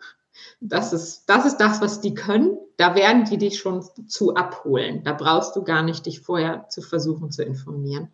[0.60, 2.58] Das ist, das ist das, was die können.
[2.76, 5.04] Da werden die dich schon zu abholen.
[5.04, 8.12] Da brauchst du gar nicht, dich vorher zu versuchen zu informieren.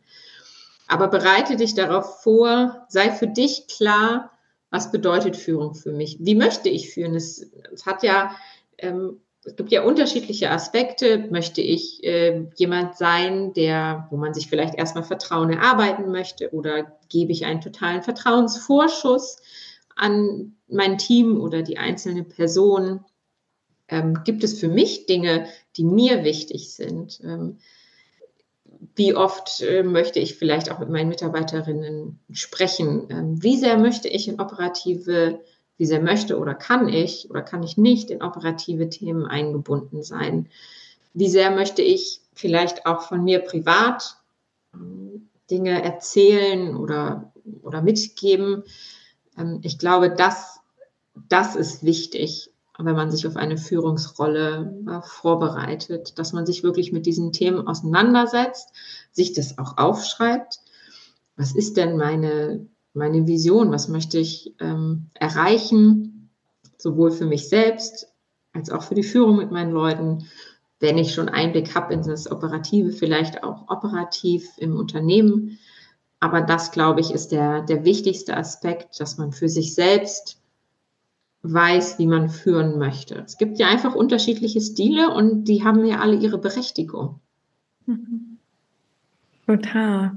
[0.91, 4.33] Aber bereite dich darauf vor, sei für dich klar,
[4.71, 6.17] was bedeutet Führung für mich?
[6.19, 7.15] Wie möchte ich führen?
[7.15, 8.35] Es, es hat ja,
[8.77, 11.29] ähm, es gibt ja unterschiedliche Aspekte.
[11.31, 16.99] Möchte ich äh, jemand sein, der, wo man sich vielleicht erstmal Vertrauen erarbeiten möchte oder
[17.09, 19.37] gebe ich einen totalen Vertrauensvorschuss
[19.95, 23.05] an mein Team oder die einzelne Person?
[23.87, 27.21] Ähm, gibt es für mich Dinge, die mir wichtig sind?
[27.23, 27.59] Ähm,
[28.97, 33.09] wie oft äh, möchte ich vielleicht auch mit meinen Mitarbeiterinnen sprechen?
[33.11, 35.41] Ähm, wie sehr möchte ich in operative,
[35.77, 40.49] wie sehr möchte oder kann ich oder kann ich nicht in operative Themen eingebunden sein?
[41.13, 44.17] Wie sehr möchte ich vielleicht auch von mir privat
[44.75, 48.65] ähm, Dinge erzählen oder, oder mitgeben?
[49.37, 50.61] Ähm, ich glaube, das,
[51.29, 52.51] das ist wichtig
[52.85, 57.67] wenn man sich auf eine Führungsrolle äh, vorbereitet, dass man sich wirklich mit diesen Themen
[57.67, 58.73] auseinandersetzt,
[59.13, 60.61] sich das auch aufschreibt.
[61.37, 63.73] Was ist denn meine, meine Vision?
[63.73, 66.31] Was möchte ich ähm, erreichen?
[66.79, 68.09] Sowohl für mich selbst
[68.53, 70.27] als auch für die Führung mit meinen Leuten.
[70.79, 75.59] Wenn ich schon Einblick habe in das Operative, vielleicht auch operativ im Unternehmen.
[76.21, 80.40] Aber das, glaube ich, ist der, der wichtigste Aspekt, dass man für sich selbst
[81.43, 83.23] weiß, wie man führen möchte.
[83.27, 87.21] Es gibt ja einfach unterschiedliche Stile und die haben ja alle ihre Berechtigung.
[87.87, 88.39] Mhm.
[89.47, 90.13] Total.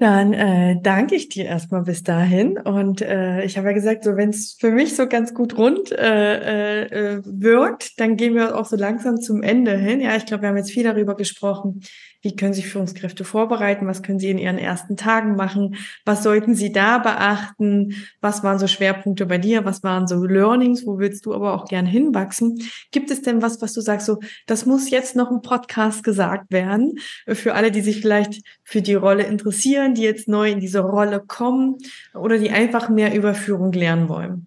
[0.00, 2.56] Dann äh, danke ich dir erstmal bis dahin.
[2.56, 5.92] Und äh, ich habe ja gesagt, so wenn es für mich so ganz gut rund
[5.92, 10.00] äh, äh, wirkt, dann gehen wir auch so langsam zum Ende hin.
[10.00, 11.82] Ja, ich glaube, wir haben jetzt viel darüber gesprochen,
[12.22, 13.86] wie können sich Führungskräfte vorbereiten?
[13.86, 15.76] Was können sie in ihren ersten Tagen machen?
[16.04, 17.94] Was sollten sie da beachten?
[18.20, 19.64] Was waren so Schwerpunkte bei dir?
[19.64, 20.86] Was waren so Learnings?
[20.86, 22.60] Wo willst du aber auch gern hinwachsen?
[22.90, 26.52] Gibt es denn was, was du sagst, so, das muss jetzt noch im Podcast gesagt
[26.52, 26.98] werden?
[27.26, 31.22] Für alle, die sich vielleicht für die Rolle interessieren, die jetzt neu in diese Rolle
[31.26, 31.78] kommen
[32.14, 34.46] oder die einfach mehr über Führung lernen wollen?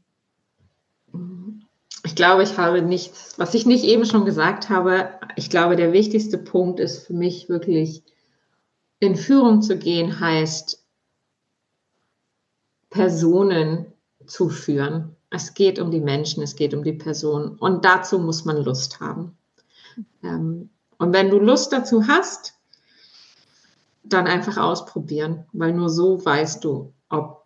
[2.05, 5.09] Ich glaube, ich habe nichts, was ich nicht eben schon gesagt habe.
[5.37, 8.03] Ich glaube, der wichtigste Punkt ist für mich wirklich,
[8.99, 10.83] in Führung zu gehen, heißt,
[12.89, 13.87] Personen
[14.27, 15.15] zu führen.
[15.29, 17.57] Es geht um die Menschen, es geht um die Person.
[17.57, 19.37] Und dazu muss man Lust haben.
[20.21, 22.53] Ähm, und wenn du Lust dazu hast,
[24.03, 27.45] dann einfach ausprobieren, weil nur so weißt du, ob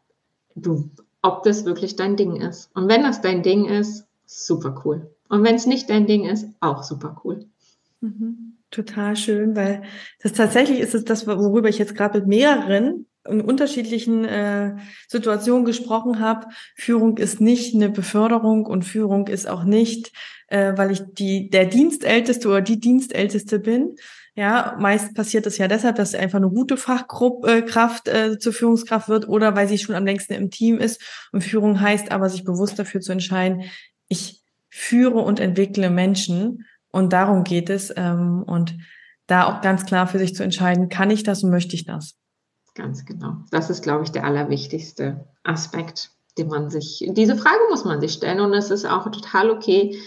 [0.56, 0.90] du,
[1.22, 2.70] ob das wirklich dein Ding ist.
[2.76, 5.10] Und wenn das dein Ding ist, super cool.
[5.30, 7.46] Und wenn es nicht dein Ding ist, auch super cool.
[8.02, 8.58] Mhm.
[8.70, 9.84] Total schön, weil
[10.22, 14.76] das tatsächlich ist es das, worüber ich jetzt gerade mit mehreren in unterschiedlichen äh,
[15.08, 16.48] Situationen gesprochen habe.
[16.76, 20.12] Führung ist nicht eine Beförderung und Führung ist auch nicht,
[20.48, 23.96] äh, weil ich die der Dienstälteste oder die Dienstälteste bin.
[24.36, 29.10] Ja, meist passiert das ja deshalb, dass einfach eine gute Fachkraft äh, äh, zur Führungskraft
[29.10, 31.02] wird oder weil sie schon am längsten im Team ist.
[31.32, 33.64] Und Führung heißt aber, sich bewusst dafür zu entscheiden,
[34.08, 37.94] ich führe und entwickle Menschen und darum geht es.
[37.96, 38.78] Ähm, und
[39.28, 42.16] da auch ganz klar für sich zu entscheiden, kann ich das und möchte ich das?
[42.76, 43.38] Ganz genau.
[43.52, 48.14] Das ist, glaube ich, der allerwichtigste Aspekt, den man sich, diese Frage muss man sich
[48.14, 49.98] stellen und es ist auch total okay,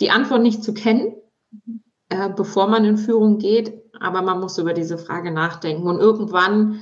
[0.00, 1.14] die Antwort nicht zu kennen,
[2.08, 6.80] äh, bevor man in Führung geht, aber man muss über diese Frage nachdenken und irgendwann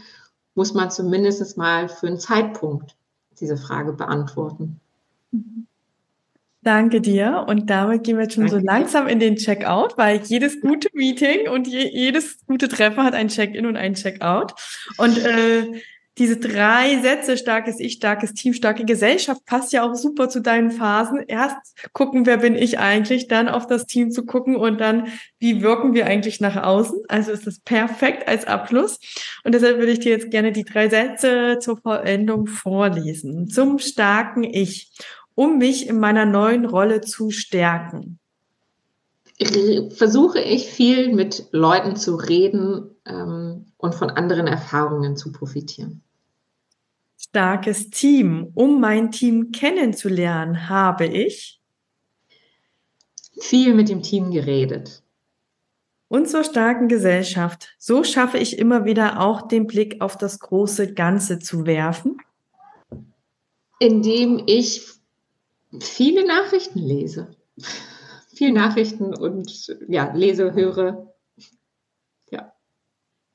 [0.55, 2.97] muss man zumindest mal für einen Zeitpunkt
[3.41, 4.81] diese Frage beantworten.
[5.31, 5.66] Mhm.
[6.67, 7.45] Danke dir.
[7.47, 8.61] Und damit gehen wir jetzt schon Danke.
[8.61, 13.15] so langsam in den Checkout, weil jedes gute Meeting und je, jedes gute Treffen hat
[13.15, 14.53] ein Check-in und ein Check-out.
[14.99, 15.81] Und äh,
[16.19, 20.73] diese drei Sätze, starkes Ich, starkes Team, starke Gesellschaft, passt ja auch super zu deinen
[20.73, 21.23] Phasen.
[21.29, 21.57] Erst
[21.93, 25.07] gucken, wer bin ich eigentlich, dann auf das Team zu gucken und dann,
[25.39, 26.99] wie wirken wir eigentlich nach außen.
[27.07, 28.99] Also ist das perfekt als Abschluss.
[29.45, 33.47] Und deshalb würde ich dir jetzt gerne die drei Sätze zur Vollendung vorlesen.
[33.47, 34.91] Zum starken Ich,
[35.37, 38.19] um mich in meiner neuen Rolle zu stärken.
[39.91, 46.03] Versuche ich viel mit Leuten zu reden ähm, und von anderen Erfahrungen zu profitieren
[47.37, 48.51] starkes Team.
[48.55, 51.61] Um mein Team kennenzulernen, habe ich
[53.39, 55.03] viel mit dem Team geredet.
[56.09, 57.75] Und zur starken Gesellschaft.
[57.79, 62.17] So schaffe ich immer wieder auch den Blick auf das große Ganze zu werfen.
[63.81, 64.87] Indem ich
[65.81, 67.29] viele Nachrichten lese.
[68.35, 71.17] Viele Nachrichten und ja, lese, höre,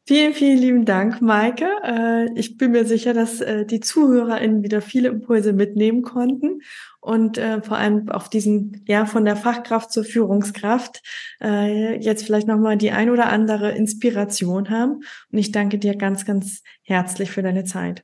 [0.07, 1.69] Vielen, vielen lieben Dank, Maike.
[1.83, 6.61] Äh, ich bin mir sicher, dass äh, die ZuhörerInnen wieder viele Impulse mitnehmen konnten
[6.99, 11.01] und äh, vor allem auf diesen, ja, von der Fachkraft zur Führungskraft
[11.39, 15.01] jetzt vielleicht nochmal die ein oder andere Inspiration haben.
[15.31, 18.03] Und ich danke dir ganz, ganz herzlich für deine Zeit.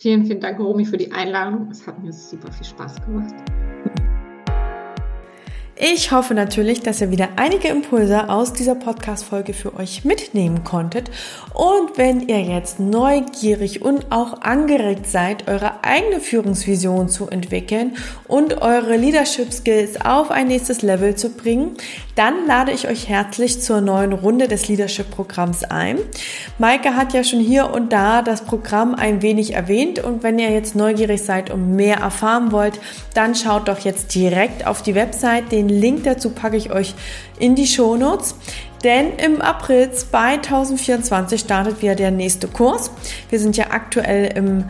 [0.00, 1.72] Vielen, vielen Dank, Romy, für die Einladung.
[1.72, 3.34] Es hat mir super viel Spaß gemacht.
[5.80, 11.08] Ich hoffe natürlich, dass ihr wieder einige Impulse aus dieser Podcast-Folge für euch mitnehmen konntet.
[11.54, 18.60] Und wenn ihr jetzt neugierig und auch angeregt seid, eure eigene Führungsvision zu entwickeln und
[18.60, 21.76] eure Leadership Skills auf ein nächstes Level zu bringen,
[22.16, 26.00] dann lade ich euch herzlich zur neuen Runde des Leadership Programms ein.
[26.58, 30.50] Maike hat ja schon hier und da das Programm ein wenig erwähnt und wenn ihr
[30.50, 32.80] jetzt neugierig seid und mehr erfahren wollt,
[33.14, 35.52] dann schaut doch jetzt direkt auf die Website.
[35.52, 36.94] Den Link dazu packe ich euch
[37.38, 38.34] in die Show Notes.
[38.84, 42.92] Denn im April 2024 startet wieder der nächste Kurs.
[43.28, 44.64] Wir sind ja aktuell im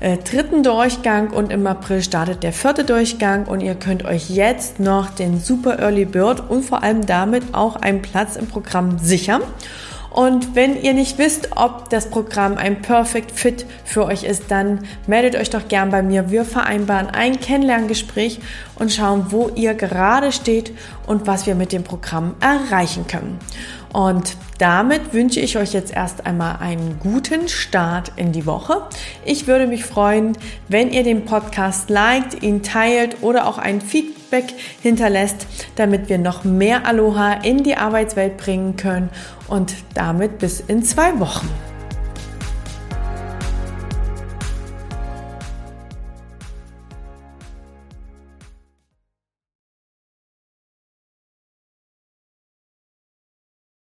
[0.00, 4.80] äh, dritten Durchgang und im April startet der vierte Durchgang und ihr könnt euch jetzt
[4.80, 9.40] noch den Super Early Bird und vor allem damit auch einen Platz im Programm sichern.
[10.14, 14.86] Und wenn ihr nicht wisst, ob das Programm ein Perfect Fit für euch ist, dann
[15.08, 16.30] meldet euch doch gern bei mir.
[16.30, 18.38] Wir vereinbaren ein Kennenlerngespräch
[18.76, 20.72] und schauen, wo ihr gerade steht
[21.08, 23.40] und was wir mit dem Programm erreichen können.
[23.92, 28.82] Und damit wünsche ich euch jetzt erst einmal einen guten Start in die Woche.
[29.24, 30.38] Ich würde mich freuen,
[30.68, 33.80] wenn ihr den Podcast liked, ihn teilt oder auch ein
[34.34, 39.10] Feedback hinterlässt, damit wir noch mehr Aloha in die Arbeitswelt bringen können.
[39.48, 41.48] Und damit bis in zwei Wochen.